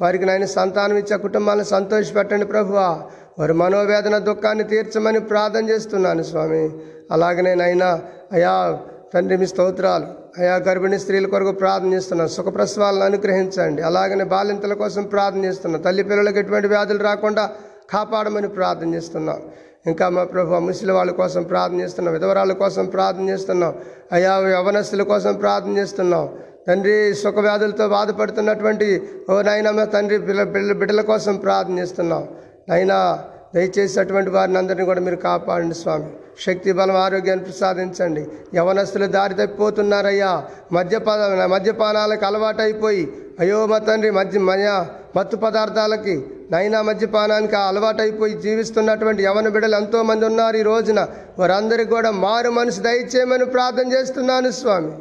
వారికి 0.00 0.24
నాయన 0.24 0.44
సంతానం 0.44 0.96
ఇచ్చే 0.96 1.16
కుటుంబాలను 1.16 1.64
సంతోషపెట్టండి 1.64 2.44
ప్రభువా. 2.44 3.02
వారి 3.38 3.52
మనోవేదన 3.52 4.18
దుఃఖాన్ని 4.18 4.64
తీర్చమని 4.64 5.20
ప్రార్థన 5.20 5.70
చేస్తున్నాను 5.70 6.22
స్వామి. 6.22 6.70
అలాగనే 7.12 7.54
నైనా 7.54 8.00
అయా 8.32 8.78
తండ్రి 9.14 9.36
మీ 9.36 9.46
స్తోత్రాలు. 9.46 10.06
అయా 10.38 10.56
గర్భిణీ 10.56 10.98
స్త్రీల 10.98 11.26
కొరకు 11.26 11.52
ప్రార్థన 11.52 11.94
చేస్తున్నాం 11.94 12.28
సుఖప్రసవాలను 12.28 13.04
అనుగ్రహించండి. 13.04 13.82
అలాగనే 13.82 14.24
బాలింతల 14.24 14.74
కోసం 14.74 15.02
ప్రార్థన 15.02 15.76
తల్లి 15.76 16.02
పిల్లలకు 16.02 16.38
ఎటువంటి 16.38 16.68
వ్యాధులు 16.68 17.02
రాకుండా 17.02 17.50
కాపాడమని 17.90 18.48
ప్రార్థన 18.48 18.94
చేస్తున్నాం. 18.94 19.42
ఇంకా 19.86 20.08
మా 20.08 20.24
ప్రభు 20.24 20.54
ముసలి 20.54 20.92
వాళ్ళ 20.92 21.10
కోసం 21.10 21.42
ప్రార్థన 21.42 21.80
చేస్తున్నాం. 21.80 22.12
విధవరాల 22.12 22.52
కోసం 22.52 22.86
ప్రార్థన 22.86 23.28
చేస్తున్నాం. 23.28 23.74
అయా 24.12 24.38
యవనస్తుల 24.38 25.02
కోసం 25.02 25.34
ప్రార్థన 25.34 25.78
చేస్తున్నాం. 25.78 26.28
తండ్రి 26.68 27.14
సుఖ 27.14 27.38
వ్యాధులతో 27.38 27.88
బాధపడుతున్నటువంటి 27.88 28.86
ఓ 29.30 29.42
నాయన 29.42 29.70
మా 29.70 29.84
తండ్రి 29.84 30.18
పిల్ల 30.18 30.42
బిడ్డల 30.42 30.72
బిడ్డల 30.72 31.00
కోసం 31.00 31.36
ప్రార్థనిస్తున్నాం 31.36 32.28
నైనా 32.68 33.24
దయచేసి 33.54 34.00
అటువంటి 34.00 34.30
వారిని 34.30 34.58
అందరినీ 34.58 34.84
కూడా 34.84 35.00
మీరు 35.00 35.16
కాపాడండి 35.16 35.74
స్వామి. 35.74 36.06
శక్తి 36.44 36.72
బలం 36.72 36.96
ఆరోగ్యాన్ని 36.96 37.44
ప్రసాదించండి. 37.44 38.26
యవనస్తులు 38.54 39.06
దారి 39.06 39.34
తప్పిపోతున్నారయ్యా. 39.34 40.42
మద్యపాన 40.72 41.46
మద్యపానాలకు 41.46 42.26
అలవాటైపోయి 42.26 43.12
అయ్యో 43.40 43.66
మా 43.66 43.78
తండ్రి 43.78 44.10
మద్య 44.10 44.38
మయ 44.38 44.84
మత్తు 45.16 45.36
పదార్థాలకి 45.36 46.24
నైనా 46.50 46.82
మద్యపానానికి 46.82 47.56
అలవాటైపోయి 47.56 48.34
జీవిస్తున్నటువంటి 48.34 49.22
యవన 49.22 49.48
బిడ్డలు 49.48 49.76
ఎంతోమంది 49.76 50.24
ఉన్నారు 50.24 50.56
ఈ 50.56 50.62
రోజున. 50.62 51.06
వారందరికీ 51.38 51.90
కూడా 51.90 52.10
మారు 52.10 52.50
మనసు 52.50 52.80
దయచేయమని 52.80 53.44
ప్రార్థన 53.44 53.92
చేస్తున్నాను 53.92 54.50
స్వామి. 54.50 54.92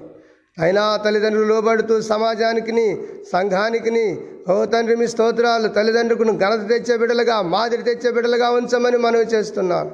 అయినా 0.57 0.97
తల్లిదండ్రులు 0.97 1.47
లోబడుతూ 1.47 2.01
సమాజానికిని 2.01 2.97
సంఘానికిని 3.31 4.17
ఓ 4.49 4.65
తండ్రి 4.65 4.95
మీ 4.95 5.07
స్తోత్రాలు 5.07 5.67
తల్లిదండ్రులకు 5.67 6.23
ఘనత 6.23 6.69
తెచ్చే 6.69 6.97
బిడ్డలుగా 6.97 7.41
మాదిరి 7.41 7.83
తెచ్చే 7.83 8.11
బిడ్డలుగా 8.11 8.49
ఉంచమని 8.49 8.97
మనవి 8.97 9.25
చేస్తున్నాను 9.25 9.91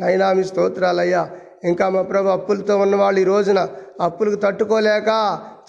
నైనా 0.00 0.32
మీ 0.32 0.44
స్తోత్రాలయ్యా 0.44 1.28
ఇంకా 1.64 1.88
మా 1.88 2.02
ప్రభు 2.02 2.28
అప్పులతో 2.28 2.78
ఉన్నవాళ్ళు 2.78 3.20
ఈ 3.20 3.24
రోజున 3.24 3.68
అప్పులకు 4.00 4.34
తట్టుకోలేక 4.34 5.08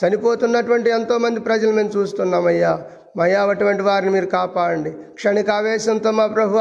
చనిపోతున్నటువంటి 0.05 0.89
ఎంతోమంది 0.89 1.39
ప్రజలు 1.39 1.71
మేము 1.71 1.91
చూస్తున్నామయ్యా. 1.97 2.79
మయా 3.17 3.41
అటువంటి 3.49 3.83
వారిని 3.83 4.11
మీరు 4.11 4.25
కాపాడండి. 4.25 4.91
క్షణిక 5.13 5.49
ఆవేశంతో 5.49 6.11
మా 6.11 6.27
ప్రభు 6.27 6.57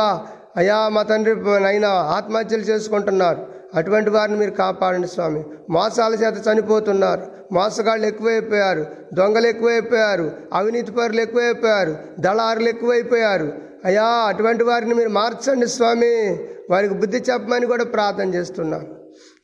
అయ్యా 0.57 0.89
మా 0.89 1.03
తండ్రి 1.03 1.35
నైనా 1.61 1.89
ఆత్మహత్యలు 1.89 2.63
చేసుకుంటున్నారు. 2.63 3.41
అటువంటి 3.75 4.11
వారిని 4.11 4.39
మీరు 4.39 4.51
కాపాడండి 4.51 5.09
స్వామి. 5.09 5.45
మోసాల 5.71 6.15
చేత 6.15 6.35
చనిపోతున్నారు. 6.53 7.23
మోసగాళ్ళు 7.53 8.07
ఎక్కువైపోయారు. 8.07 8.87
దొంగలు 9.15 9.47
ఎక్కువైపోయారు. 9.47 10.33
అవినీతి 10.53 10.93
పరులు 10.93 11.21
ఎక్కువైపోయారు. 11.21 11.97
దళారులు 12.21 12.69
ఎక్కువైపోయారు. 12.69 13.53
అయ్యా 13.85 14.05
అటువంటి 14.05 14.65
వారిని 14.65 14.95
మీరు 14.95 15.09
మార్చండి 15.09 15.67
స్వామి. 15.67 16.39
వారికి 16.71 16.95
బుద్ధి 16.95 17.17
చెప్పమని 17.17 17.67
కూడా 17.67 17.85
ప్రార్థన 17.85 18.35
చేస్తున్నాను 18.35 18.87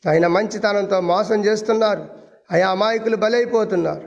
ఆయన 0.08 0.26
మంచితనంతో 0.26 1.00
మోసం 1.00 1.44
చేస్తున్నారు. 1.44 2.04
అయా 2.50 2.68
అమాయకులు 2.68 3.16
బలైపోతున్నారు. 3.16 4.02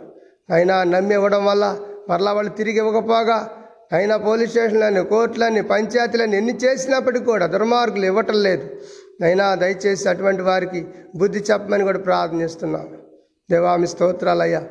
అయినా 0.53 0.83
నమ్మి 0.83 1.13
ఇవ్వడం 1.13 1.45
వల్ల 1.45 1.77
మరలా 2.09 2.33
వాళ్ళు 2.33 2.51
తిరిగి 2.51 2.77
ఇవ్వకపోగా 2.77 3.49
అయినా 3.93 4.17
పోలీస్ 4.17 4.51
స్టేషన్లని 4.51 5.03
కోర్టులని 5.03 5.61
పంచాయతీలని 5.63 6.37
ఎన్ని 6.37 6.57
చేసినప్పటికీ 6.57 7.25
కూడా 7.25 7.45
దుర్మార్గులు 7.45 8.05
ఇవ్వటం 8.05 8.33
లేదు. 8.33 8.69
అయినా 9.23 9.55
దయచేసి 9.55 10.09
అటువంటి 10.09 10.41
వారికి 10.41 10.85
బుద్ధి 11.15 11.39
చెప్పమని 11.39 11.83
కూడా 11.83 11.99
ప్రార్థనిస్తున్నాను 11.99 12.85
దేవామి 12.85 13.51
దేవా 13.51 13.75
మీ 13.75 13.87
స్తోత్రాలయ్యా. 13.87 14.63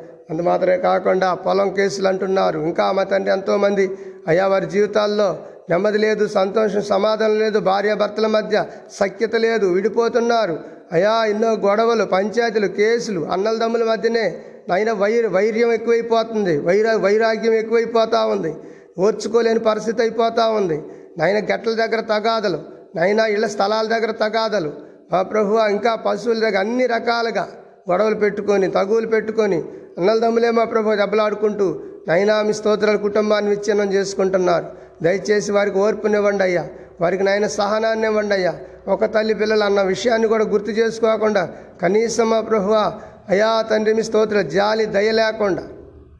మాత్రమే 0.42 0.76
కాకుండా 0.78 1.34
పొలం 1.34 1.74
కేసులు 1.74 2.08
అంటున్నారు. 2.08 2.58
ఇంకా 2.58 2.92
మా 2.92 3.02
తండ్రి 3.02 3.32
ఎంతోమంది 3.32 3.90
అయ్యా 4.28 4.46
వారి 4.46 4.66
జీవితాల్లో 4.66 5.38
నెమ్మది 5.70 5.98
లేదు 5.98 6.26
సంతోషం 6.26 6.82
సమాధానం 6.82 7.38
లేదు 7.38 7.58
భార్యాభర్తల 7.58 8.26
మధ్య 8.26 8.64
సఖ్యత 8.92 9.36
లేదు 9.36 9.66
విడిపోతున్నారు. 9.66 10.58
అయా 10.92 11.24
ఎన్నో 11.24 11.50
గొడవలు 11.52 12.04
పంచాయతీలు 12.04 12.66
కేసులు 12.66 13.20
అన్నలదమ్ముల 13.20 13.84
మధ్యనే 13.84 14.42
నైనా 14.68 14.92
వైర్ 14.92 15.26
వైర్యం 15.26 15.72
ఎక్కువైపోతుంది. 15.72 16.58
వైరా 16.58 16.96
వైరాగ్యం 16.96 17.52
ఎక్కువైపోతూ 17.52 18.26
ఉంది. 18.26 18.54
ఓర్చుకోలేని 18.98 19.58
పరిస్థితి 19.58 20.02
అయిపోతూ 20.02 20.50
ఉంది. 20.50 20.82
నాయన 21.18 21.38
గట్ల 21.54 21.72
దగ్గర 21.72 22.00
తగాదలు 22.00 22.79
నైనా 22.96 23.26
ఇళ్ళ 23.26 23.46
స్థలాల 23.46 23.86
దగ్గర 23.86 24.10
తగాదలు. 24.10 24.72
మా 25.12 25.22
ప్రభు 25.22 25.58
ఇంకా 25.70 25.94
పశువుల 25.94 26.38
దగ్గర 26.38 26.58
అన్ని 26.58 26.86
రకాలుగా 26.86 27.48
గొడవలు 27.90 28.14
పెట్టుకొని 28.14 28.70
తగువులు 28.70 29.06
పెట్టుకొని 29.06 29.62
అన్నలదమ్ములే 29.98 30.50
మా 30.50 30.64
ప్రభు 30.64 30.94
దెబ్బలాడుకుంటూ 30.94 31.80
నైనా 32.08 32.42
మీ 32.42 32.52
స్తోత్రాలు 32.52 32.98
కుటుంబాన్ని 32.98 33.50
విచ్ఛిన్నం 33.50 33.92
చేసుకుంటున్నారు. 33.92 34.66
దయచేసి 35.02 35.52
వారికి 35.52 35.78
ఓర్పునివ్వండి 35.78 36.42
అయ్యా. 36.42 36.68
వారికి 37.00 37.22
నాయన 37.22 37.46
సహనాన్ని 37.46 38.06
ఇవ్వండి 38.06 38.34
అయ్యా. 38.34 38.54
ఒక 38.88 39.04
తల్లి 39.04 39.34
పిల్లలు 39.34 39.64
అన్న 39.64 39.82
విషయాన్ని 39.82 40.28
కూడా 40.28 40.44
గుర్తు 40.44 40.70
చేసుకోకుండా 40.70 41.48
కనీసం 41.82 42.30
మా 42.30 42.40
ప్రభువా 42.40 42.92
అయా 43.28 43.62
తండ్రి 43.70 43.94
మీ 43.94 44.02
స్తోత్ర 44.02 44.42
జాలి 44.42 44.86
దయ 44.86 45.10
లేకుండా 45.10 45.62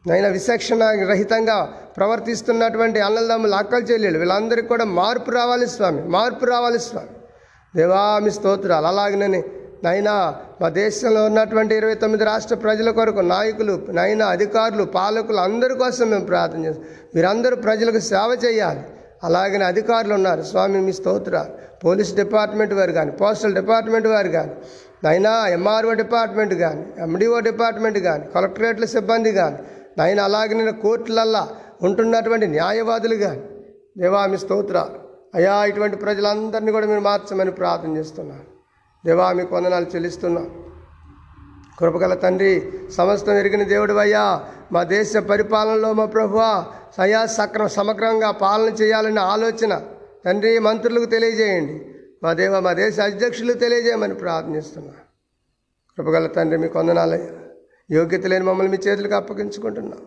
ఆయన 0.09 0.27
విచక్షణ 0.27 0.83
రహితంగా 1.09 1.55
ప్రవర్తిస్తున్నటువంటి 1.97 2.99
అన్నలదమ్ములు 2.99 3.55
అక్కలు 3.55 3.85
చెల్లెలు 3.89 4.17
వీళ్ళందరికీ 4.17 4.67
కూడా 4.67 4.85
మార్పు 4.99 5.31
రావాలి 5.31 5.67
స్వామి 5.67 6.01
మార్పు 6.15 6.45
రావాలి 6.45 6.79
స్వామి. 6.79 7.11
దేవామి 7.75 8.31
స్తోత్రాలు. 8.31 8.87
అలాగనే 8.87 9.41
నైనా 9.85 10.15
మా 10.61 10.69
దేశంలో 10.69 11.25
ఉన్నటువంటి 11.25 11.73
ఇరవై 11.75 11.93
తొమ్మిది 11.95 12.23
రాష్ట్ర 12.23 12.55
ప్రజల 12.55 12.89
కొరకు 12.91 13.19
నాయకులు 13.19 13.75
నైనా 13.99 14.25
అధికారులు 14.25 14.83
పాలకులు 14.83 15.37
అందరి 15.37 15.75
కోసం 15.75 16.09
మేము 16.09 16.25
ప్రార్థన 16.25 16.65
చేస్తాం. 16.65 16.85
మీరందరూ 17.15 17.55
ప్రజలకు 17.55 17.99
సేవ 17.99 18.37
చేయాలి. 18.45 18.83
అలాగనే 19.23 19.65
అధికారులు 19.65 20.13
ఉన్నారు. 20.13 20.41
స్వామి 20.41 20.81
మీ 20.87 20.93
స్తోత్రాలు. 20.99 21.51
పోలీస్ 21.83 22.15
డిపార్ట్మెంట్ 22.15 22.73
వారు 22.73 22.91
కానీ 22.91 23.11
పోస్టల్ 23.11 23.55
డిపార్ట్మెంట్ 23.55 24.07
వారు 24.07 24.29
కానీ 24.29 24.53
నైనా 25.03 25.31
ఎంఆర్ఓ 25.57 25.93
డిపార్ట్మెంట్ 26.03 26.53
కానీ 26.53 26.83
ఎండిఓ 27.05 27.39
డిపార్ట్మెంట్ 27.49 27.99
కానీ 27.99 28.25
కలెక్టరేట్ల 28.35 28.85
సిబ్బంది 28.85 29.31
కానీ 29.31 29.57
నేను 29.97 30.23
అలాగే 30.23 30.53
నేను 30.53 30.71
కోర్టులల్లా 30.71 31.49
ఉంటున్నటువంటి 31.81 32.47
న్యాయవాదులు 32.47 33.15
కానీ 33.15 33.41
దేవా 33.97 34.25
మీ 34.25 34.37
స్తోత్ర. 34.37 34.89
అయా 35.35 35.65
ఇటువంటి 35.65 35.97
ప్రజలందరినీ 35.97 36.71
కూడా 36.71 36.87
మీరు 36.87 36.99
మార్చమని 36.99 37.51
ప్రార్థన 37.51 37.97
చేస్తున్నాను 37.97 38.45
దేవా 39.05 39.31
మీకు 39.31 39.55
వందనాలు 39.55 39.87
కృపగల 41.79 42.13
తండ్రి 42.13 42.71
సమస్తం 42.91 43.33
ఎరిగిన 43.33 43.63
దేవుడు 43.63 43.93
అయ్యా. 43.93 44.47
మా 44.71 44.83
దేశ 44.83 45.17
పరిపాలనలో 45.17 45.93
మా 45.93 46.05
ప్రభువా 46.05 46.65
సయా 46.97 47.25
సక్ర 47.25 47.67
సమగ్రంగా 47.67 48.31
పాలన 48.31 48.69
చేయాలనే 48.73 49.21
ఆలోచన 49.21 49.81
తండ్రి 50.25 50.59
మంత్రులకు 50.59 51.05
తెలియజేయండి. 51.05 51.85
మా 52.23 52.33
దేవ 52.33 52.59
మా 52.59 52.73
దేశ 52.73 52.99
అధ్యక్షులు 52.99 53.53
తెలియజేయమని 53.53 54.13
ప్రార్థనిస్తున్నా 54.13 54.93
కృపగల 55.97 56.27
తండ్రి 56.27 56.59
మీకు 56.59 56.79
వందనాలయ్యా 56.79 57.40
యోగ్యత 57.91 58.25
లేని 58.25 58.45
మమ్మల్ని 58.45 58.71
మీ 58.71 58.77
చేతులకు 58.87 59.13
అప్పగించుకుంటున్నాం. 59.13 59.99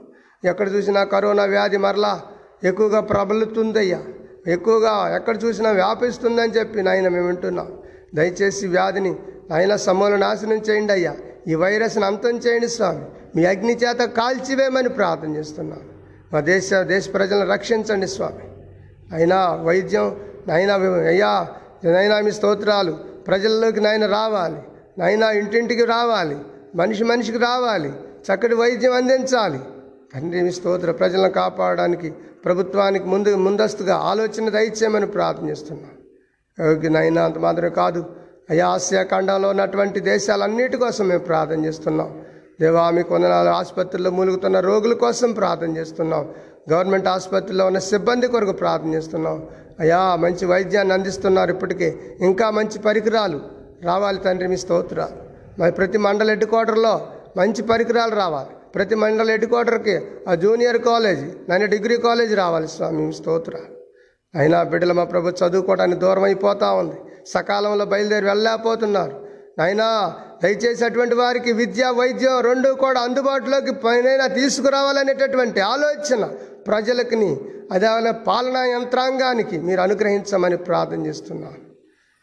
ఎక్కడ 0.44 0.72
చూసినా 0.72 1.04
కరోనా 1.04 1.44
వ్యాధి 1.44 1.76
మరలా 1.76 2.22
ఎక్కువగా 2.64 3.00
ప్రబలుతుందయ్యా. 3.00 4.02
ఎక్కువగా 4.46 5.16
ఎక్కడ 5.16 5.44
చూసినా 5.44 5.70
వ్యాపిస్తుందని 5.70 6.52
చెప్పి 6.52 6.82
నాయన 6.82 7.08
మేము 7.08 7.26
వింటున్నాం. 7.26 7.78
దయచేసి 8.14 8.66
వ్యాధిని 8.66 9.16
నాయన 9.50 9.76
సమూల 9.76 10.16
నాశనం 10.16 10.52
చేయండి 10.52 10.92
అయ్యా. 10.92 11.14
ఈ 11.48 11.54
వైరస్ని 11.54 12.04
అంతం 12.04 12.38
చేయండి 12.38 12.68
స్వామి. 12.68 13.04
మీ 13.36 13.44
అగ్ని 13.44 13.76
చేత 13.76 13.96
కాల్చివేమని 13.96 14.88
ప్రార్థన 14.88 15.36
చేస్తున్నాం. 15.36 15.80
మా 16.32 16.40
దేశ 16.40 16.74
దేశ 16.74 17.12
ప్రజలను 17.12 17.52
రక్షించండి 17.52 18.06
స్వామి. 18.06 18.44
అయినా 19.16 19.54
వైద్యం 19.54 20.16
నైనా 20.48 20.74
అయ్యా 21.06 21.48
నైనా 21.84 22.20
మీ 22.20 22.30
స్తోత్రాలు 22.30 22.92
ప్రజల్లోకి 23.26 23.80
నాయన 23.80 24.06
రావాలి. 24.06 24.58
నైనా 24.98 25.30
ఇంటింటికి 25.30 25.84
రావాలి. 25.84 26.36
మనిషి 26.74 27.04
మనిషికి 27.04 27.38
రావాలి 27.38 27.92
చక్కటి 28.26 28.54
వైద్యం 28.54 28.92
అందించాలి. 28.92 29.60
తండ్రి 30.14 30.52
స్తోత్ర 30.52 30.90
ప్రజలను 30.90 31.30
కాపాడడానికి 31.30 32.10
ప్రభుత్వానికి 32.44 33.04
ముందు 33.04 33.36
ముందస్తుగా 33.36 33.94
ఆలోచన 33.94 34.48
దయచేయమని 34.48 35.06
ప్రార్థన 35.06 35.48
చేస్తున్నాను 35.48 36.92
నైనా 36.92 37.24
అంత 37.24 37.38
మాత్రమే 37.38 37.70
కాదు 37.70 38.04
అయ్యా 38.50 38.68
ఆసియా 38.68 39.02
ఖండంలో 39.02 39.48
ఉన్నటువంటి 39.48 40.00
దేశాలన్నిటి 40.00 40.76
కోసం 40.76 41.08
మేము 41.08 41.20
ప్రార్థన 41.20 41.64
చేస్తున్నాం. 41.64 42.22
దేవామి 42.60 43.02
కొందనాలు 43.02 43.48
ఆసుపత్రుల్లో 43.48 44.10
మూలుగుతున్న 44.10 44.60
రోగుల 44.60 44.94
కోసం 44.94 45.32
ప్రార్థన 45.32 45.76
చేస్తున్నాం. 45.76 46.34
గవర్నమెంట్ 46.72 47.08
ఆసుపత్రిలో 47.08 47.66
ఉన్న 47.66 47.78
సిబ్బంది 47.78 48.26
కొరకు 48.26 48.52
ప్రార్థన 48.52 48.94
చేస్తున్నాం. 48.94 49.46
అయ్యా 49.80 50.16
మంచి 50.16 50.46
వైద్యాన్ని 50.46 50.94
అందిస్తున్నారు 50.94 51.50
ఇప్పటికే 51.50 51.88
ఇంకా 52.20 52.50
మంచి 52.50 52.78
పరికరాలు. 52.78 53.40
రావాలి 53.82 54.18
తండ్రి 54.18 54.48
మీ 54.48 54.56
స్తోత్రాలు 54.56 55.23
మరి 55.58 55.72
ప్రతి 55.72 55.98
మండల 55.98 56.28
హెడ్ 56.28 56.44
క్వార్టర్లో 56.44 57.08
మంచి 57.36 57.62
పరికరాలు 57.62 58.14
రావాలి. 58.14 58.48
ప్రతి 58.74 58.94
మండల 58.94 59.30
హెడ్ 59.30 59.44
క్వార్టర్కి 59.44 60.00
ఆ 60.28 60.34
జూనియర్ 60.34 60.78
కాలేజ్ 60.78 61.50
నన్ను 61.50 61.66
డిగ్రీ 61.66 61.96
కాలేజ్ 61.96 62.36
రావాలి 62.36 62.68
స్వామి 62.68 63.12
స్తోత్ర 63.12 63.56
అయినా 64.34 64.62
బిడ్డలు 64.62 64.94
మా 64.94 65.04
ప్రభు 65.04 65.28
చదువుకోవడానికి 65.28 66.00
దూరం 66.00 66.22
అయిపోతూ 66.22 66.74
ఉంది. 66.74 66.96
సకాలంలో 67.26 67.84
బయలుదేరి 67.84 68.26
వెళ్ళలేకపోతున్నారు. 68.26 69.24
అయినా 69.62 70.14
దయచేసి 70.42 70.84
అటువంటి 70.84 71.14
వారికి 71.14 71.52
విద్య 71.52 71.92
వైద్యం 71.96 72.40
రెండు 72.40 72.68
కూడా 72.68 73.00
అందుబాటులోకి 73.00 73.72
పైన 73.72 74.26
తీసుకురావాలనేటటువంటి 74.26 75.60
ఆలోచన 75.60 76.24
ప్రజలకి 76.66 77.36
అదే 77.72 77.86
పాలనా 78.26 78.64
యంత్రాంగానికి 78.64 79.58
మీరు 79.58 79.80
అనుగ్రహించమని 79.80 80.56
ప్రార్థన 80.56 81.06
చేస్తున్నాను. 81.06 81.73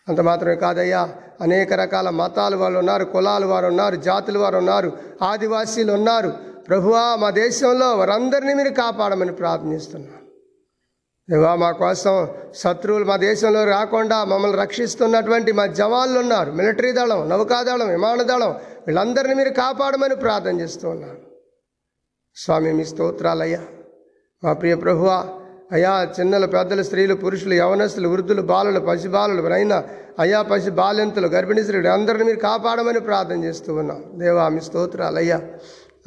అంత 0.10 0.22
మాత్రమే 0.22 0.56
కాదయ్యా. 0.56 1.10
అనేక 1.42 1.74
రకాల 1.74 2.10
మతాలు 2.10 2.58
వాళ్ళు 2.58 2.80
ఉన్నారు 2.80 3.06
కులాలు 3.06 3.48
వారు 3.48 3.68
ఉన్నారు 3.68 3.96
జాతులు 3.96 4.40
వారు 4.40 4.58
ఉన్నారు 4.58 4.98
ఆదివాసీలు 5.22 5.92
ఉన్నారు. 5.94 6.34
ప్రభువా 6.68 7.16
మా 7.16 7.30
దేశంలో 7.30 7.96
వారందరినీ 7.98 8.54
మీరు 8.54 8.70
కాపాడమని 8.70 9.32
ప్రార్థిస్తున్నాను 9.32 10.22
దేవా 11.30 11.56
మా 11.56 11.72
కోసం 11.72 12.28
శత్రువులు 12.56 13.06
మా 13.06 13.18
దేశంలో 13.18 13.64
రాకుండా 13.64 14.24
మమ్మల్ని 14.24 14.58
రక్షిస్తున్నటువంటి 14.58 15.52
మా 15.52 15.66
జవాన్లు 15.66 16.20
ఉన్నారు. 16.20 16.52
మిలిటరీ 16.52 16.92
దళం 16.92 17.30
నౌకాదళం 17.30 17.90
విమానదళం 17.90 18.52
వీళ్ళందరినీ 18.88 19.34
మీరు 19.34 19.50
కాపాడమని 19.50 20.16
ప్రార్థన 20.16 20.60
చేస్తూ 20.62 20.90
ఉన్నాను 20.90 21.20
స్వామి 22.36 22.74
మీ 22.74 22.86
స్తోత్రాలయ్యా. 22.86 23.62
మా 24.44 24.54
ప్రియ 24.54 24.76
ప్రభువా 24.76 25.30
అయా 25.72 26.08
చిన్నలు 26.20 26.48
పెద్దలు 26.48 26.84
స్త్రీలు 26.84 27.16
పురుషులు 27.16 27.54
యవనస్తులు 27.54 28.10
వృద్ధులు 28.10 28.42
బాలలు 28.42 28.80
పసిబాలలు 28.80 29.48
నైనా 29.48 29.84
అయా 30.20 30.42
పసి 30.42 30.70
బాలింతలు 30.70 31.28
గర్భిణీ 31.28 31.64
స్త్రీలు 31.64 31.88
అందరిని 31.88 32.24
మీరు 32.24 32.40
కాపాడమని 32.40 33.00
ప్రార్థన 33.00 33.44
చేస్తూ 33.44 33.76
ఉన్నాం. 33.76 34.04
దేవా 34.16 34.48
మీ 34.50 34.60
స్తోత్రాలు 34.60 35.18
అయ్యా. 35.18 35.42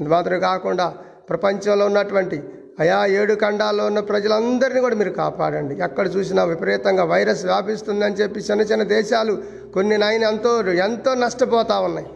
మాత్రమే 0.09 0.40
కాకుండా 0.40 0.94
ప్రపంచంలో 1.29 1.87
ఉన్నటువంటి 1.87 2.42
అయా 2.81 3.07
ఏడు 3.07 3.35
ఖండాల్లో 3.35 3.87
ఉన్న 3.87 4.00
ప్రజలందరినీ 4.00 4.81
కూడా 4.81 4.94
మీరు 4.94 5.11
కాపాడండి. 5.11 5.74
ఎక్కడ 5.85 6.07
చూసినా 6.16 6.44
విపరీతంగా 6.44 7.05
వైరస్ 7.05 7.44
వ్యాపిస్తుందని 7.44 8.14
చెప్పి 8.14 8.40
చిన్న 8.40 8.62
చిన్న 8.62 8.83
దేశాలు 8.83 9.38
కొన్ని 9.74 9.98
నాయన 9.98 10.22
ఎంతో 10.22 10.62
ఎంతో 10.72 11.14
నష్టపోతా 11.14 11.81
ఉన్నాయి. 11.81 12.07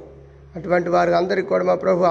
అటువంటి 0.57 0.89
వారికి 0.89 1.17
అందరికీ 1.17 1.49
కూడా 1.49 1.65
మా 1.65 1.75
ప్రభు 1.75 2.05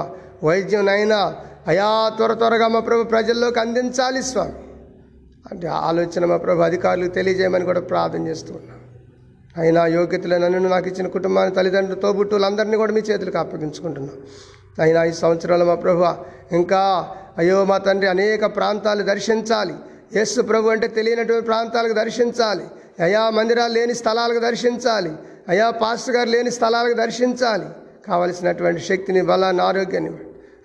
వైద్యం 0.46 0.86
నైనా 0.86 1.34
అయా 1.68 2.12
త్వర 2.16 2.32
త్వరగా 2.32 2.68
మా 2.68 2.80
ప్రభు 2.80 3.02
ప్రజల్లోకి 3.02 3.60
అందించాలి 3.60 4.22
స్వామి. 4.22 4.52
అంటే 5.52 5.66
ఆలోచన 5.66 6.24
మా 6.24 6.36
ప్రభు 6.36 6.60
అధికారులకు 6.60 7.12
తెలియజేయమని 7.14 7.64
కూడా 7.64 7.80
ప్రార్థన 7.80 8.28
చేస్తూ 8.28 8.54
అయినా 9.60 9.86
యోగ్యతలే 9.86 10.38
నన్ను 10.38 10.68
నాకు 10.68 10.88
ఇచ్చిన 10.88 11.06
కుటుంబాన్ని 11.06 11.54
తల్లిదండ్రులు 11.54 12.00
తోబుట్టువులందరినీ 12.00 12.76
కూడా 12.76 12.92
మీ 12.92 13.00
చేతులకు 13.00 13.38
అప్పగించుకుంటున్నాం. 13.38 14.16
అయినా 14.80 15.04
ఈ 15.04 15.12
సంవత్సరాలు 15.12 15.64
మా 15.64 15.74
ప్రభు 15.74 16.04
ఇంకా 16.56 16.82
అయ్యో 17.38 17.64
మా 17.64 17.78
తండ్రి 17.78 18.08
అనేక 18.08 18.44
ప్రాంతాలు 18.56 19.02
దర్శించాలి. 19.02 19.74
యేసు 20.16 20.40
ప్రభు 20.40 20.68
అంటే 20.68 20.86
తెలియనటువంటి 20.88 21.46
ప్రాంతాలకు 21.46 21.92
దర్శించాలి. 21.92 22.64
అయా 23.02 23.30
మందిరాలు 23.30 23.72
లేని 23.72 23.94
స్థలాలకు 23.94 24.38
దర్శించాలి. 24.38 25.12
అయా 25.48 25.70
పాస్టర్ 25.70 26.16
గారు 26.16 26.28
లేని 26.28 26.50
స్థలాలకు 26.50 26.96
దర్శించాలి. 26.96 27.68
కావలసినటువంటి 28.06 28.80
శక్తిని 28.80 29.22
బలాన్ని 29.22 29.62
ఆరోగ్యాన్ని 29.62 30.12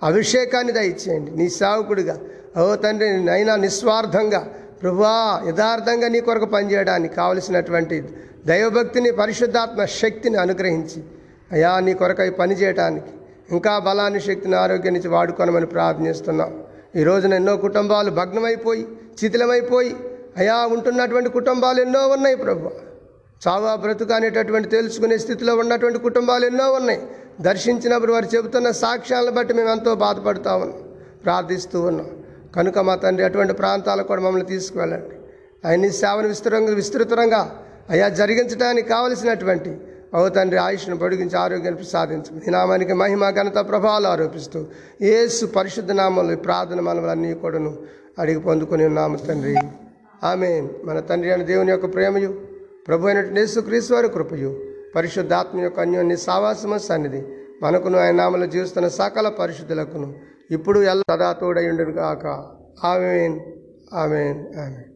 అభిషేకాన్ని 0.04 0.74
దయచేయండి. 0.74 1.32
నీ 1.32 1.50
సేవకుడిగా. 1.50 2.18
ఓ 2.62 2.76
తండ్రి 2.76 3.08
అయినా 3.32 3.56
నిస్వార్థంగా 3.56 4.42
ప్రభువా 4.84 5.42
యథార్థంగా 5.48 6.08
నీ 6.08 6.20
కొరకు 6.20 6.46
పనిచేయడానికి 6.46 7.16
కావలసినటువంటి 7.16 8.04
దైవభక్తిని 8.46 9.12
పరిశుద్ధాత్మ 9.12 9.86
శక్తిని 9.86 10.38
అనుగ్రహించి 10.38 11.04
అయా 11.52 11.80
నీ 11.80 11.94
కొరకై 11.94 12.30
పనిచేయటానికి 12.30 13.12
ఇంకా 13.52 13.80
బలాన్ని 13.80 14.20
శక్తిని 14.20 14.56
ఆరోగ్యానికి 14.56 15.06
ఇచ్చి 15.06 15.16
వాడుకోనమని 15.16 15.66
ప్రార్థనిస్తున్నాం 15.66 16.64
ఈ 16.96 17.04
రోజున 17.04 17.34
ఎన్నో 17.34 17.58
కుటుంబాలు 17.58 18.12
భగ్నమైపోయి 18.12 18.88
శిథిలమైపోయి 19.20 19.96
అయా 20.38 20.56
ఉంటున్నటువంటి 20.56 21.30
కుటుంబాలు 21.30 21.82
ఎన్నో 21.82 22.08
ఉన్నాయి 22.08 22.36
ప్రభు. 22.36 22.72
చావా 23.48 23.76
బ్రతుకు 23.76 24.14
అనేటటువంటి 24.14 24.70
తెలుసుకునే 24.70 25.18
స్థితిలో 25.18 25.56
ఉన్నటువంటి 25.56 26.00
కుటుంబాలు 26.00 26.46
ఎన్నో 26.46 26.72
ఉన్నాయి. 26.72 27.02
దర్శించినప్పుడు 27.42 28.14
వారు 28.14 28.36
చెబుతున్న 28.36 28.72
సాక్ష్యాలను 28.72 29.32
బట్టి 29.32 29.54
మేము 29.54 29.70
ఎంతో 29.70 29.96
బాధపడుతూ 29.96 30.56
ఉన్నాం. 30.56 30.80
ప్రార్థిస్తూ 31.24 31.82
ఉన్నాం. 31.82 32.10
కనుక 32.56 32.78
మా 32.80 32.96
తండ్రి 32.96 33.26
అటువంటి 33.26 33.54
ప్రాంతాలకు 33.54 34.08
కూడా 34.08 34.22
మమ్మల్ని 34.22 34.48
తీసుకువెళ్ళండి. 34.48 35.16
ఆయన 35.68 35.90
సేవను 35.90 36.28
విస్తృతంగా 36.28 36.74
విస్తృతంగా 36.74 37.42
అయా 37.90 38.10
జరిగించడానికి 38.10 38.88
కావలసినటువంటి 38.88 39.72
ఓ 40.16 40.28
తండ్రి 40.28 40.60
ఆయుష్ను 40.60 40.96
పొడిగించి 40.98 41.36
ఆరోగ్యాన్ని 41.36 41.80
ప్రసాదించు 41.80 42.42
ఈ 42.48 42.52
నామానికి 42.52 42.94
మహిమ 42.94 43.30
ఘనత 43.30 43.60
ప్రభావాలు 43.70 44.08
ఆరోపిస్తూ 44.08 44.60
ఏసు 45.02 45.46
పరిశుద్ధ 45.46 45.92
నామంలో 45.92 46.36
ప్రార్థన 46.36 46.80
మనవలన్నీ 46.80 47.34
కూడాను 47.34 47.72
అడిగి 48.20 48.40
పొందుకుని 48.40 48.86
ఉన్నాము 48.86 49.18
తండ్రి. 49.18 49.56
ఆమె 50.24 50.50
మన 50.84 51.00
తండ్రి 51.00 51.30
అయిన 51.32 51.44
దేవుని 51.44 51.72
యొక్క 51.72 51.94
ప్రేమయు 51.96 52.30
ప్రభు 52.88 53.08
అయినటువంటి 53.08 53.40
యేసుక్రీస్తు 53.40 53.94
వారి 53.94 54.08
కృపయు 54.08 54.52
పరిశుద్ధాత్మ 54.96 55.62
యొక్క 55.62 55.80
అన్యోన్య 55.80 56.16
సావాసమ 56.16 56.78
సన్నిధి 56.78 57.22
మనకును 57.62 57.98
ఆయన 57.98 58.16
నామలో 58.16 58.46
జీవిస్తున్న 58.46 58.88
సకల 58.88 59.28
పరిశుద్ధులకును 59.30 60.08
ఇప్పుడు 60.52 60.80
ఎల్ల 60.80 61.02
సదా 61.12 61.32
తోడయుండును 61.32 61.92
గాక 61.92 62.26
ఆమెన్. 62.86 63.40
ఆమెన్. 63.94 64.40
ఆమెన్. 64.60 64.93